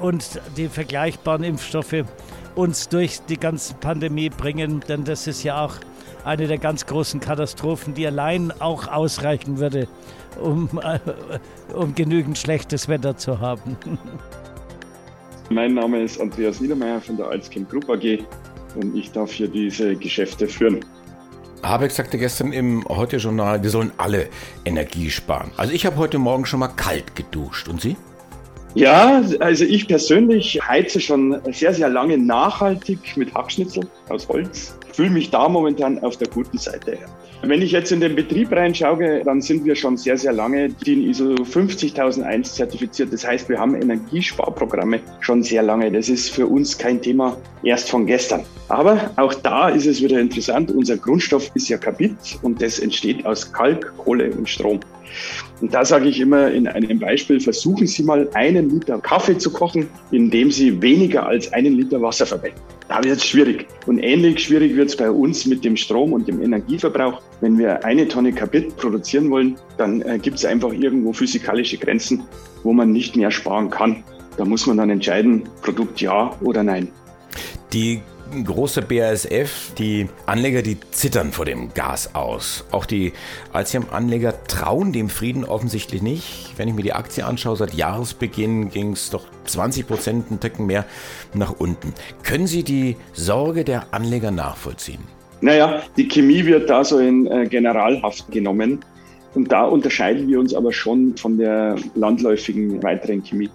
und 0.01 0.39
die 0.55 0.67
vergleichbaren 0.67 1.43
Impfstoffe 1.43 2.03
uns 2.55 2.89
durch 2.89 3.19
die 3.27 3.37
ganze 3.37 3.73
Pandemie 3.75 4.29
bringen, 4.29 4.81
denn 4.87 5.03
das 5.03 5.27
ist 5.27 5.43
ja 5.43 5.63
auch 5.63 5.75
eine 6.23 6.47
der 6.47 6.57
ganz 6.57 6.85
großen 6.85 7.19
Katastrophen, 7.19 7.93
die 7.93 8.05
allein 8.05 8.51
auch 8.59 8.87
ausreichen 8.87 9.59
würde, 9.59 9.87
um, 10.41 10.69
äh, 10.83 10.99
um 11.73 11.95
genügend 11.95 12.37
schlechtes 12.37 12.87
Wetter 12.87 13.15
zu 13.15 13.39
haben. 13.39 13.77
Mein 15.49 15.75
Name 15.75 16.01
ist 16.01 16.19
Andreas 16.19 16.59
Niedermeyer 16.59 16.99
von 16.99 17.15
der 17.15 17.27
Alzchem 17.27 17.67
Group 17.67 17.89
AG 17.89 18.25
und 18.75 18.95
ich 18.95 19.11
darf 19.11 19.31
hier 19.31 19.47
diese 19.47 19.95
Geschäfte 19.95 20.47
führen. 20.47 20.81
Habeck 21.63 21.91
sagte 21.91 22.17
gestern 22.17 22.53
im 22.53 22.85
Heute-Journal, 22.87 23.63
wir 23.63 23.69
sollen 23.69 23.91
alle 23.97 24.29
Energie 24.65 25.09
sparen. 25.09 25.51
Also 25.57 25.73
ich 25.73 25.85
habe 25.85 25.97
heute 25.97 26.17
Morgen 26.19 26.45
schon 26.45 26.59
mal 26.59 26.67
kalt 26.69 27.15
geduscht. 27.15 27.67
Und 27.67 27.81
Sie? 27.81 27.97
Ja, 28.77 29.23
also 29.39 29.65
ich 29.65 29.87
persönlich 29.87 30.59
heize 30.61 30.99
schon 30.99 31.35
sehr, 31.51 31.73
sehr 31.73 31.89
lange 31.89 32.15
nachhaltig 32.15 33.17
mit 33.17 33.33
Hackschnitzel 33.33 33.87
aus 34.09 34.29
Holz. 34.29 34.77
Fühle 34.93 35.09
mich 35.09 35.31
da 35.31 35.49
momentan 35.49 35.97
auf 36.03 36.17
der 36.17 36.27
guten 36.27 36.59
Seite. 36.59 36.99
Wenn 37.41 37.63
ich 37.63 37.71
jetzt 37.71 37.91
in 37.91 38.01
den 38.01 38.15
Betrieb 38.15 38.51
reinschaue, 38.51 39.23
dann 39.23 39.41
sind 39.41 39.65
wir 39.65 39.75
schon 39.75 39.97
sehr, 39.97 40.15
sehr 40.15 40.31
lange 40.31 40.69
DIN 40.69 41.09
ISO 41.09 41.43
50001 41.43 42.53
zertifiziert. 42.53 43.11
Das 43.11 43.25
heißt, 43.25 43.49
wir 43.49 43.57
haben 43.57 43.73
Energiesparprogramme 43.81 44.99
schon 45.21 45.41
sehr 45.41 45.63
lange. 45.63 45.91
Das 45.91 46.07
ist 46.07 46.29
für 46.29 46.45
uns 46.45 46.77
kein 46.77 47.01
Thema 47.01 47.35
erst 47.63 47.89
von 47.89 48.05
gestern. 48.05 48.43
Aber 48.69 49.09
auch 49.15 49.33
da 49.33 49.69
ist 49.69 49.87
es 49.87 50.03
wieder 50.03 50.19
interessant. 50.19 50.69
Unser 50.69 50.97
Grundstoff 50.97 51.49
ist 51.55 51.67
ja 51.69 51.77
Kabit 51.77 52.37
und 52.43 52.61
das 52.61 52.77
entsteht 52.77 53.25
aus 53.25 53.51
Kalk, 53.51 53.91
Kohle 53.97 54.31
und 54.31 54.47
Strom. 54.47 54.79
Und 55.61 55.73
da 55.73 55.83
sage 55.83 56.07
ich 56.07 56.19
immer 56.19 56.51
in 56.51 56.67
einem 56.67 56.99
Beispiel, 56.99 57.39
versuchen 57.39 57.87
Sie 57.87 58.03
mal 58.03 58.29
einen 58.33 58.69
Liter 58.69 58.99
Kaffee 58.99 59.37
zu 59.37 59.51
kochen, 59.51 59.87
indem 60.11 60.51
Sie 60.51 60.81
weniger 60.81 61.25
als 61.25 61.51
einen 61.53 61.73
Liter 61.73 62.01
Wasser 62.01 62.25
verwenden. 62.25 62.59
Da 62.87 63.03
wird 63.03 63.17
es 63.17 63.25
schwierig. 63.25 63.67
Und 63.85 63.99
ähnlich 63.99 64.39
schwierig 64.39 64.75
wird 64.75 64.89
es 64.89 64.95
bei 64.95 65.11
uns 65.11 65.45
mit 65.45 65.65
dem 65.65 65.75
Strom 65.75 66.13
und 66.13 66.27
dem 66.27 66.41
Energieverbrauch. 66.41 67.21
Wenn 67.41 67.57
wir 67.57 67.83
eine 67.83 68.07
Tonne 68.07 68.31
Kabit 68.31 68.77
produzieren 68.77 69.29
wollen, 69.29 69.55
dann 69.77 70.01
äh, 70.03 70.19
gibt 70.19 70.37
es 70.37 70.45
einfach 70.45 70.71
irgendwo 70.71 71.11
physikalische 71.11 71.77
Grenzen, 71.77 72.23
wo 72.63 72.71
man 72.71 72.91
nicht 72.91 73.15
mehr 73.15 73.31
sparen 73.31 73.69
kann. 73.69 74.03
Da 74.37 74.45
muss 74.45 74.67
man 74.67 74.77
dann 74.77 74.89
entscheiden, 74.89 75.43
Produkt 75.63 75.99
ja 75.99 76.31
oder 76.41 76.63
nein. 76.63 76.87
Die 77.73 78.01
große 78.45 78.81
BASF, 78.81 79.73
die 79.77 80.09
Anleger, 80.25 80.61
die 80.61 80.77
zittern 80.91 81.31
vor 81.31 81.45
dem 81.45 81.73
Gas 81.73 82.15
aus. 82.15 82.65
Auch 82.71 82.85
die 82.85 83.13
Alziam-Anleger 83.53 84.43
trauen 84.47 84.91
dem 84.93 85.09
Frieden 85.09 85.45
offensichtlich 85.45 86.01
nicht. 86.01 86.53
Wenn 86.57 86.67
ich 86.67 86.73
mir 86.73 86.83
die 86.83 86.93
Aktie 86.93 87.25
anschaue, 87.25 87.55
seit 87.55 87.73
Jahresbeginn 87.73 88.69
ging 88.69 88.93
es 88.93 89.09
doch 89.09 89.25
20 89.45 89.87
Prozent, 89.87 90.31
ein 90.31 90.39
Ticken 90.39 90.65
mehr 90.65 90.85
nach 91.33 91.53
unten. 91.57 91.93
Können 92.23 92.47
Sie 92.47 92.63
die 92.63 92.95
Sorge 93.13 93.63
der 93.63 93.93
Anleger 93.93 94.31
nachvollziehen? 94.31 95.01
Naja, 95.41 95.83
die 95.95 96.07
Chemie 96.07 96.45
wird 96.45 96.69
da 96.69 96.83
so 96.83 96.99
in 96.99 97.27
äh, 97.27 97.45
Generalhaft 97.47 98.31
genommen. 98.31 98.79
Und 99.35 99.51
da 99.51 99.65
unterscheiden 99.65 100.27
wir 100.27 100.39
uns 100.39 100.53
aber 100.53 100.73
schon 100.73 101.15
von 101.15 101.37
der 101.37 101.75
landläufigen 101.95 102.81
weiteren 102.81 103.23
Chemie. 103.23 103.49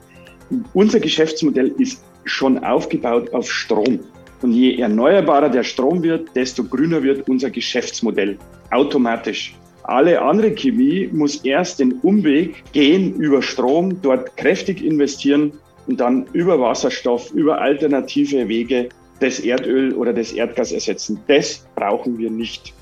Unser 0.75 1.01
Geschäftsmodell 1.01 1.75
ist 1.79 2.05
schon 2.25 2.63
aufgebaut 2.63 3.33
auf 3.33 3.51
Strom. 3.51 4.01
Und 4.43 4.53
je 4.53 4.77
erneuerbarer 4.77 5.49
der 5.49 5.63
Strom 5.63 6.03
wird, 6.03 6.35
desto 6.35 6.65
grüner 6.65 7.03
wird 7.03 7.29
unser 7.29 7.51
Geschäftsmodell 7.51 8.37
automatisch. 8.71 9.55
Alle 9.85 10.21
andere 10.21 10.51
Chemie 10.53 11.09
muss 11.13 11.45
erst 11.45 11.81
den 11.81 11.93
Umweg 12.03 12.63
gehen 12.73 13.15
über 13.15 13.43
Strom, 13.43 14.01
dort 14.03 14.37
kräftig 14.37 14.85
investieren 14.85 15.53
und 15.87 16.01
dann 16.01 16.27
über 16.33 16.61
Wasserstoff, 16.61 17.33
über 17.33 17.61
alternative 17.61 18.49
Wege 18.49 18.89
das 19.21 19.41
Erdöl 19.41 19.95
oder 19.95 20.13
das 20.13 20.33
Erdgas 20.33 20.73
ersetzen. 20.73 21.21
Das 21.29 21.67
brauchen 21.75 22.19
wir 22.19 22.31
nicht. 22.31 22.75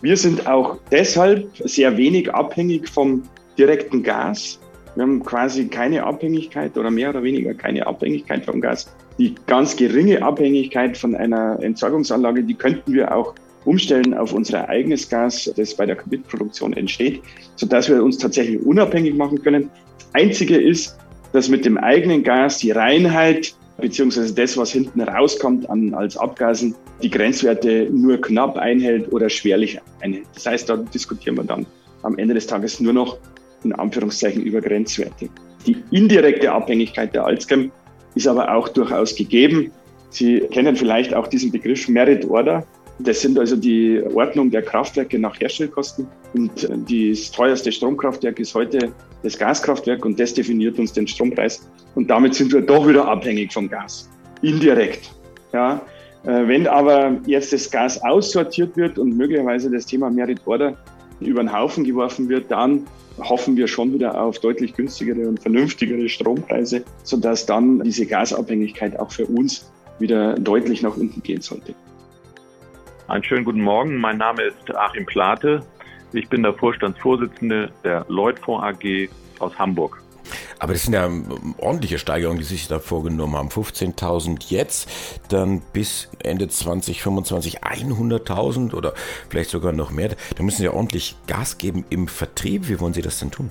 Wir 0.00 0.16
sind 0.16 0.46
auch 0.46 0.78
deshalb 0.90 1.48
sehr 1.64 1.96
wenig 1.96 2.32
abhängig 2.32 2.88
vom 2.88 3.22
direkten 3.58 4.02
Gas. 4.02 4.60
Wir 4.94 5.02
haben 5.02 5.22
quasi 5.24 5.68
keine 5.68 6.04
Abhängigkeit 6.04 6.76
oder 6.78 6.90
mehr 6.90 7.10
oder 7.10 7.22
weniger 7.22 7.54
keine 7.54 7.86
Abhängigkeit 7.86 8.44
vom 8.44 8.60
Gas. 8.60 8.90
Die 9.18 9.34
ganz 9.46 9.74
geringe 9.76 10.22
Abhängigkeit 10.22 10.96
von 10.96 11.14
einer 11.14 11.58
Entsorgungsanlage, 11.60 12.44
die 12.44 12.54
könnten 12.54 12.92
wir 12.92 13.14
auch 13.14 13.34
umstellen 13.64 14.14
auf 14.14 14.32
unser 14.32 14.68
eigenes 14.68 15.08
Gas, 15.08 15.52
das 15.56 15.74
bei 15.74 15.86
der 15.86 15.96
Kabinproduktion 15.96 16.72
entsteht, 16.72 17.20
sodass 17.56 17.88
wir 17.88 18.02
uns 18.02 18.18
tatsächlich 18.18 18.62
unabhängig 18.64 19.14
machen 19.14 19.42
können. 19.42 19.70
Das 19.98 20.08
Einzige 20.22 20.56
ist, 20.56 20.96
dass 21.32 21.48
mit 21.48 21.64
dem 21.64 21.76
eigenen 21.76 22.22
Gas 22.22 22.58
die 22.58 22.70
Reinheit 22.70 23.54
beziehungsweise 23.78 24.34
das, 24.34 24.56
was 24.56 24.72
hinten 24.72 25.00
rauskommt 25.00 25.68
an, 25.70 25.94
als 25.94 26.16
Abgasen, 26.16 26.74
die 27.02 27.10
Grenzwerte 27.10 27.88
nur 27.90 28.20
knapp 28.20 28.56
einhält 28.56 29.12
oder 29.12 29.28
schwerlich 29.28 29.80
einhält. 30.00 30.26
Das 30.34 30.46
heißt, 30.46 30.68
da 30.68 30.76
diskutieren 30.76 31.36
wir 31.36 31.44
dann 31.44 31.66
am 32.02 32.18
Ende 32.18 32.34
des 32.34 32.46
Tages 32.46 32.80
nur 32.80 32.92
noch 32.92 33.18
in 33.64 33.72
Anführungszeichen 33.72 34.42
über 34.42 34.60
Grenzwerte. 34.60 35.28
Die 35.66 35.76
indirekte 35.90 36.50
Abhängigkeit 36.52 37.14
der 37.14 37.24
Alzchem 37.24 37.70
ist 38.18 38.26
aber 38.26 38.52
auch 38.54 38.68
durchaus 38.68 39.14
gegeben. 39.14 39.70
Sie 40.10 40.40
kennen 40.50 40.74
vielleicht 40.76 41.14
auch 41.14 41.28
diesen 41.28 41.52
Begriff 41.52 41.88
Merit 41.88 42.24
Order. 42.28 42.66
Das 42.98 43.20
sind 43.20 43.38
also 43.38 43.54
die 43.54 44.02
Ordnung 44.12 44.50
der 44.50 44.62
Kraftwerke 44.62 45.18
nach 45.20 45.38
Herstellkosten. 45.40 46.08
Und 46.34 46.68
das 46.90 47.30
teuerste 47.30 47.70
Stromkraftwerk 47.70 48.40
ist 48.40 48.54
heute 48.54 48.92
das 49.22 49.38
Gaskraftwerk 49.38 50.04
und 50.04 50.18
das 50.18 50.34
definiert 50.34 50.78
uns 50.80 50.92
den 50.92 51.06
Strompreis. 51.06 51.70
Und 51.94 52.10
damit 52.10 52.34
sind 52.34 52.52
wir 52.52 52.60
doch 52.60 52.88
wieder 52.88 53.06
abhängig 53.06 53.52
vom 53.52 53.68
Gas. 53.68 54.10
Indirekt. 54.42 55.12
Ja. 55.52 55.80
Äh, 56.24 56.48
wenn 56.48 56.66
aber 56.66 57.16
jetzt 57.26 57.52
das 57.52 57.70
Gas 57.70 58.02
aussortiert 58.02 58.76
wird 58.76 58.98
und 58.98 59.16
möglicherweise 59.16 59.70
das 59.70 59.86
Thema 59.86 60.10
Merit 60.10 60.40
Order 60.44 60.76
über 61.20 61.42
den 61.42 61.52
Haufen 61.52 61.84
geworfen 61.84 62.28
wird, 62.28 62.50
dann 62.50 62.86
hoffen 63.18 63.56
wir 63.56 63.66
schon 63.66 63.92
wieder 63.92 64.20
auf 64.20 64.38
deutlich 64.38 64.74
günstigere 64.74 65.28
und 65.28 65.40
vernünftigere 65.40 66.08
Strompreise, 66.08 66.84
sodass 67.02 67.46
dann 67.46 67.80
diese 67.80 68.06
Gasabhängigkeit 68.06 68.98
auch 68.98 69.10
für 69.10 69.26
uns 69.26 69.70
wieder 69.98 70.34
deutlich 70.34 70.82
nach 70.82 70.96
unten 70.96 71.22
gehen 71.22 71.40
sollte. 71.40 71.74
Einen 73.08 73.24
schönen 73.24 73.44
guten 73.44 73.62
Morgen. 73.62 73.96
Mein 73.96 74.18
Name 74.18 74.42
ist 74.42 74.76
Achim 74.76 75.06
Plate. 75.06 75.60
Ich 76.12 76.28
bin 76.28 76.42
der 76.42 76.54
Vorstandsvorsitzende 76.54 77.70
der 77.82 78.04
Lloyd 78.08 78.38
Fonds 78.38 78.64
AG 78.64 79.08
aus 79.40 79.58
Hamburg. 79.58 80.02
Aber 80.58 80.72
das 80.72 80.84
sind 80.84 80.94
ja 80.94 81.06
ähm, 81.06 81.54
ordentliche 81.58 81.98
Steigerungen, 81.98 82.38
die 82.38 82.44
sich 82.44 82.68
da 82.68 82.78
vorgenommen 82.78 83.36
haben. 83.36 83.48
15.000 83.48 84.50
jetzt, 84.50 84.88
dann 85.28 85.62
bis 85.72 86.10
Ende 86.22 86.48
2025 86.48 87.60
100.000 87.62 88.74
oder 88.74 88.94
vielleicht 89.28 89.50
sogar 89.50 89.72
noch 89.72 89.90
mehr. 89.90 90.10
Da 90.36 90.42
müssen 90.42 90.58
Sie 90.58 90.64
ja 90.64 90.72
ordentlich 90.72 91.16
Gas 91.26 91.58
geben 91.58 91.84
im 91.90 92.08
Vertrieb. 92.08 92.68
Wie 92.68 92.80
wollen 92.80 92.94
Sie 92.94 93.02
das 93.02 93.18
denn 93.20 93.30
tun? 93.30 93.50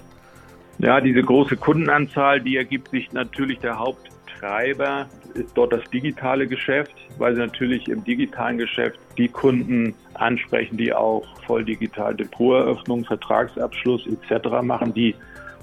Ja, 0.80 1.02
diese 1.02 1.24
große 1.24 1.58
Kundenanzahl, 1.58 2.40
die 2.40 2.58
ergibt 2.58 2.92
sich 2.92 3.12
natürlich 3.12 3.60
der 3.60 3.80
Haupttreiber, 3.80 5.08
ist 5.34 5.52
dort 5.56 5.74
das 5.74 5.84
digitale 5.92 6.48
Geschäft, 6.48 6.94
weil 7.18 7.34
sie 7.34 7.42
natürlich 7.42 7.88
im 7.88 8.04
digitalen 8.04 8.58
Geschäft 8.58 9.00
die 9.18 9.28
Kunden 9.28 9.96
ansprechen, 10.14 10.78
die 10.78 10.94
auch 10.94 11.26
voll 11.46 11.64
digital 11.64 12.16
Depoteröffnung, 12.16 13.06
Vertragsabschluss 13.06 14.08
etc. 14.08 14.62
machen, 14.62 14.94
die 14.94 15.16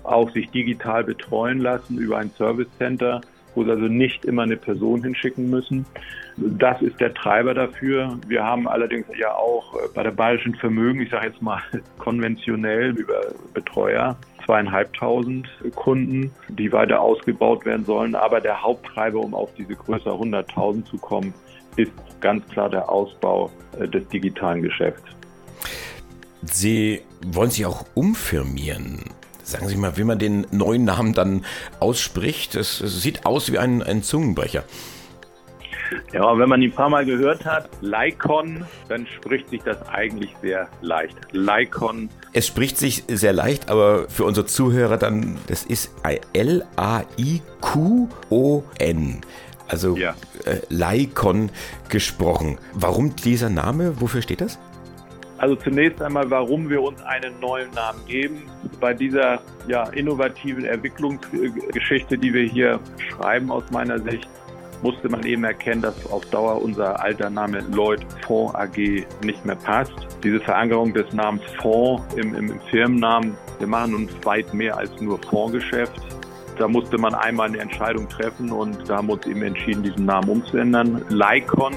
auch 0.05 0.31
sich 0.31 0.51
digital 0.51 1.05
betreuen 1.05 1.59
lassen 1.59 1.99
über 1.99 2.19
ein 2.19 2.31
Service 2.31 2.69
Center, 2.79 3.21
wo 3.55 3.65
sie 3.65 3.71
also 3.71 3.87
nicht 3.87 4.25
immer 4.25 4.43
eine 4.43 4.57
Person 4.57 5.03
hinschicken 5.03 5.49
müssen. 5.51 5.87
Das 6.37 6.83
ist 6.83 7.01
der 7.01 7.15
Treiber 7.15 7.55
dafür. 7.55 8.19
Wir 8.27 8.43
haben 8.43 8.67
allerdings 8.67 9.07
ja 9.17 9.33
auch 9.35 9.79
bei 9.95 10.03
der 10.03 10.11
Bayerischen 10.11 10.55
Vermögen, 10.57 11.01
ich 11.01 11.11
sage 11.11 11.29
jetzt 11.29 11.41
mal 11.41 11.61
konventionell 11.99 12.91
über 12.99 13.21
Betreuer, 13.53 14.17
zweieinhalbtausend 14.45 15.49
Kunden, 15.75 16.33
die 16.49 16.73
weiter 16.73 17.01
ausgebaut 17.01 17.65
werden 17.65 17.85
sollen. 17.85 18.15
Aber 18.15 18.41
der 18.41 18.61
Haupttreiber, 18.61 19.21
um 19.21 19.35
auf 19.35 19.55
diese 19.55 19.75
Größe 19.75 20.11
100.000 20.11 20.85
zu 20.85 20.99
kommen, 20.99 21.33
ist 21.77 21.93
ganz 22.21 22.47
klar 22.49 22.69
der 22.69 22.89
Ausbau 22.89 23.51
äh, 23.79 23.89
des 23.89 24.07
digitalen 24.09 24.63
Geschäfts. 24.63 25.05
Sie 26.43 27.01
wollen 27.27 27.51
sich 27.51 27.65
auch 27.65 27.87
umfirmieren. 27.95 29.01
Sagen 29.45 29.69
Sie 29.69 29.77
mal, 29.77 29.97
wie 29.97 30.05
man 30.05 30.19
den 30.19 30.47
neuen 30.51 30.85
Namen 30.85 31.13
dann 31.13 31.45
ausspricht. 31.79 32.55
Es, 32.55 32.79
sieht 32.79 33.27
aus 33.27 33.53
wie 33.53 33.59
ein, 33.59 33.83
ein 33.83 34.03
Zungenbrecher. 34.03 34.65
Ja, 36.13 36.39
wenn 36.39 36.49
man 36.49 36.63
ihn 36.63 36.71
ein 36.71 36.75
paar 36.75 36.89
Mal 36.89 37.05
gehört 37.05 37.45
hat, 37.45 37.69
Lycon, 37.83 38.65
dann 38.89 39.07
spricht 39.07 39.51
sich 39.51 39.63
das 39.63 39.87
eigentlich 39.89 40.35
sehr 40.41 40.67
leicht. 40.81 41.15
Lycon. 41.33 42.09
Es 42.33 42.47
spricht 42.47 42.79
sich 42.79 43.05
sehr 43.07 43.35
leicht, 43.35 43.69
aber 43.69 44.09
für 44.09 44.25
unsere 44.25 44.47
Zuhörer 44.47 44.97
dann, 44.97 45.37
das 45.47 45.63
ist 45.65 45.93
L-A-I-Q-O-N. 46.33 46.71
Also 49.69 49.97
ja. 49.97 50.15
äh, 50.45 50.61
Lycon 50.69 51.51
gesprochen. 51.91 52.59
Warum 52.73 53.15
dieser 53.17 53.51
Name? 53.51 54.01
Wofür 54.01 54.23
steht 54.23 54.41
das? 54.41 54.59
Also 55.39 55.57
zunächst 55.57 56.01
einmal, 56.01 56.31
warum 56.31 56.71
wir 56.71 56.83
uns 56.83 57.03
einen 57.03 57.39
neuen 57.41 57.71
Namen 57.73 58.05
geben. 58.07 58.43
Bei 58.81 58.95
dieser 58.95 59.41
ja, 59.67 59.85
innovativen 59.91 60.65
Entwicklungsgeschichte, 60.65 62.17
die 62.17 62.33
wir 62.33 62.45
hier 62.45 62.81
schreiben 63.11 63.51
aus 63.51 63.65
meiner 63.71 63.99
Sicht, 63.99 64.29
musste 64.83 65.09
man 65.09 65.25
eben 65.25 65.45
erkennen, 65.45 65.83
dass 65.83 66.07
auf 66.11 66.25
Dauer 66.27 66.63
unser 66.63 67.03
alter 67.03 67.31
Name 67.31 67.61
Lloyd 67.73 68.05
Fonds 68.27 68.55
AG 68.55 68.77
nicht 69.23 69.45
mehr 69.45 69.57
passt. 69.57 69.95
Diese 70.23 70.41
Verankerung 70.41 70.93
des 70.93 71.11
Namens 71.13 71.43
Fonds 71.61 72.03
im, 72.15 72.35
im, 72.35 72.51
im 72.51 72.61
Firmennamen, 72.71 73.35
wir 73.59 73.67
machen 73.67 73.93
nun 73.93 74.09
weit 74.25 74.53
mehr 74.53 74.77
als 74.77 75.01
nur 75.01 75.19
Fondsgeschäft. 75.31 76.01
Da 76.59 76.69
musste 76.69 76.99
man 76.99 77.15
einmal 77.15 77.49
eine 77.49 77.59
Entscheidung 77.59 78.09
treffen 78.09 78.53
und 78.53 78.89
da 78.89 78.99
haben 78.99 79.09
wir 79.09 79.15
uns 79.15 79.27
eben 79.27 79.43
entschieden, 79.43 79.83
diesen 79.83 80.05
Namen 80.05 80.29
umzuändern. 80.29 81.05
Lycon 81.09 81.75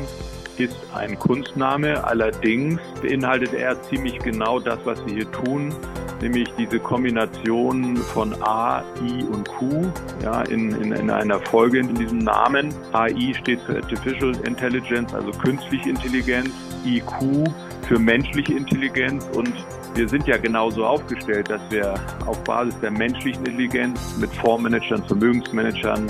ist 0.60 0.76
ein 0.96 1.18
Kunstname, 1.20 2.04
allerdings 2.04 2.82
beinhaltet 3.02 3.54
er 3.54 3.82
ziemlich 3.84 4.20
genau 4.20 4.60
das, 4.60 4.80
was 4.86 5.06
wir 5.06 5.14
hier 5.16 5.32
tun, 5.32 5.74
nämlich 6.22 6.48
diese 6.58 6.80
Kombination 6.80 7.98
von 7.98 8.36
A, 8.42 8.84
I 9.02 9.24
und 9.24 9.48
Q 9.48 9.92
ja, 10.24 10.42
in, 10.44 10.72
in, 10.82 10.92
in 10.92 11.10
einer 11.10 11.40
Folge 11.40 11.80
in 11.80 11.94
diesem 11.94 12.20
Namen. 12.20 12.74
AI 12.94 13.34
steht 13.34 13.62
für 13.62 13.76
Artificial 13.76 14.36
Intelligence, 14.46 15.14
also 15.14 15.32
künstliche 15.32 15.90
Intelligenz, 15.90 16.50
IQ 16.86 17.50
für 17.88 18.00
menschliche 18.00 18.54
Intelligenz. 18.54 19.26
Und 19.34 19.54
wir 19.96 20.08
sind 20.10 20.28
ja 20.28 20.38
genauso 20.38 20.86
aufgestellt, 20.86 21.50
dass 21.50 21.62
wir 21.70 21.94
auf 22.26 22.44
Basis 22.44 22.80
der 22.82 22.92
menschlichen 22.92 23.46
Intelligenz 23.46 24.16
mit 24.20 24.32
Fondsmanagern, 24.36 25.04
Vermögensmanagern, 25.06 26.08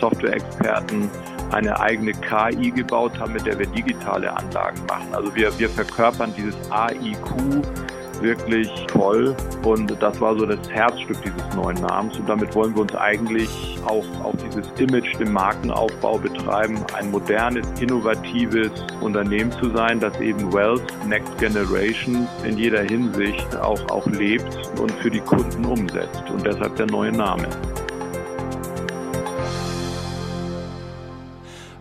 Software-Experten 0.00 1.10
eine 1.52 1.78
eigene 1.80 2.12
KI 2.12 2.70
gebaut 2.70 3.18
haben, 3.18 3.32
mit 3.32 3.46
der 3.46 3.58
wir 3.58 3.66
digitale 3.66 4.34
Anlagen 4.36 4.80
machen. 4.88 5.08
Also 5.12 5.34
wir, 5.34 5.56
wir 5.58 5.68
verkörpern 5.68 6.32
dieses 6.36 6.56
AIQ 6.70 7.62
wirklich 8.20 8.68
toll 8.86 9.34
und 9.64 9.90
das 10.00 10.20
war 10.20 10.36
so 10.38 10.46
das 10.46 10.70
Herzstück 10.70 11.16
dieses 11.22 11.54
neuen 11.54 11.80
Namens 11.80 12.18
und 12.18 12.28
damit 12.28 12.54
wollen 12.54 12.74
wir 12.74 12.82
uns 12.82 12.94
eigentlich 12.94 13.78
auch 13.86 14.04
auf 14.22 14.34
dieses 14.44 14.70
Image 14.78 15.18
im 15.20 15.32
Markenaufbau 15.32 16.18
betreiben, 16.18 16.78
ein 16.94 17.10
modernes, 17.10 17.66
innovatives 17.80 18.70
Unternehmen 19.00 19.52
zu 19.52 19.70
sein, 19.70 20.00
das 20.00 20.18
eben 20.20 20.52
Wealth 20.52 20.82
Next 21.06 21.36
Generation 21.38 22.26
in 22.44 22.58
jeder 22.58 22.82
Hinsicht 22.82 23.56
auch, 23.56 23.80
auch 23.90 24.06
lebt 24.06 24.58
und 24.78 24.92
für 24.92 25.10
die 25.10 25.20
Kunden 25.20 25.64
umsetzt 25.64 26.22
und 26.30 26.46
deshalb 26.46 26.76
der 26.76 26.86
neue 26.86 27.12
Name. 27.12 27.48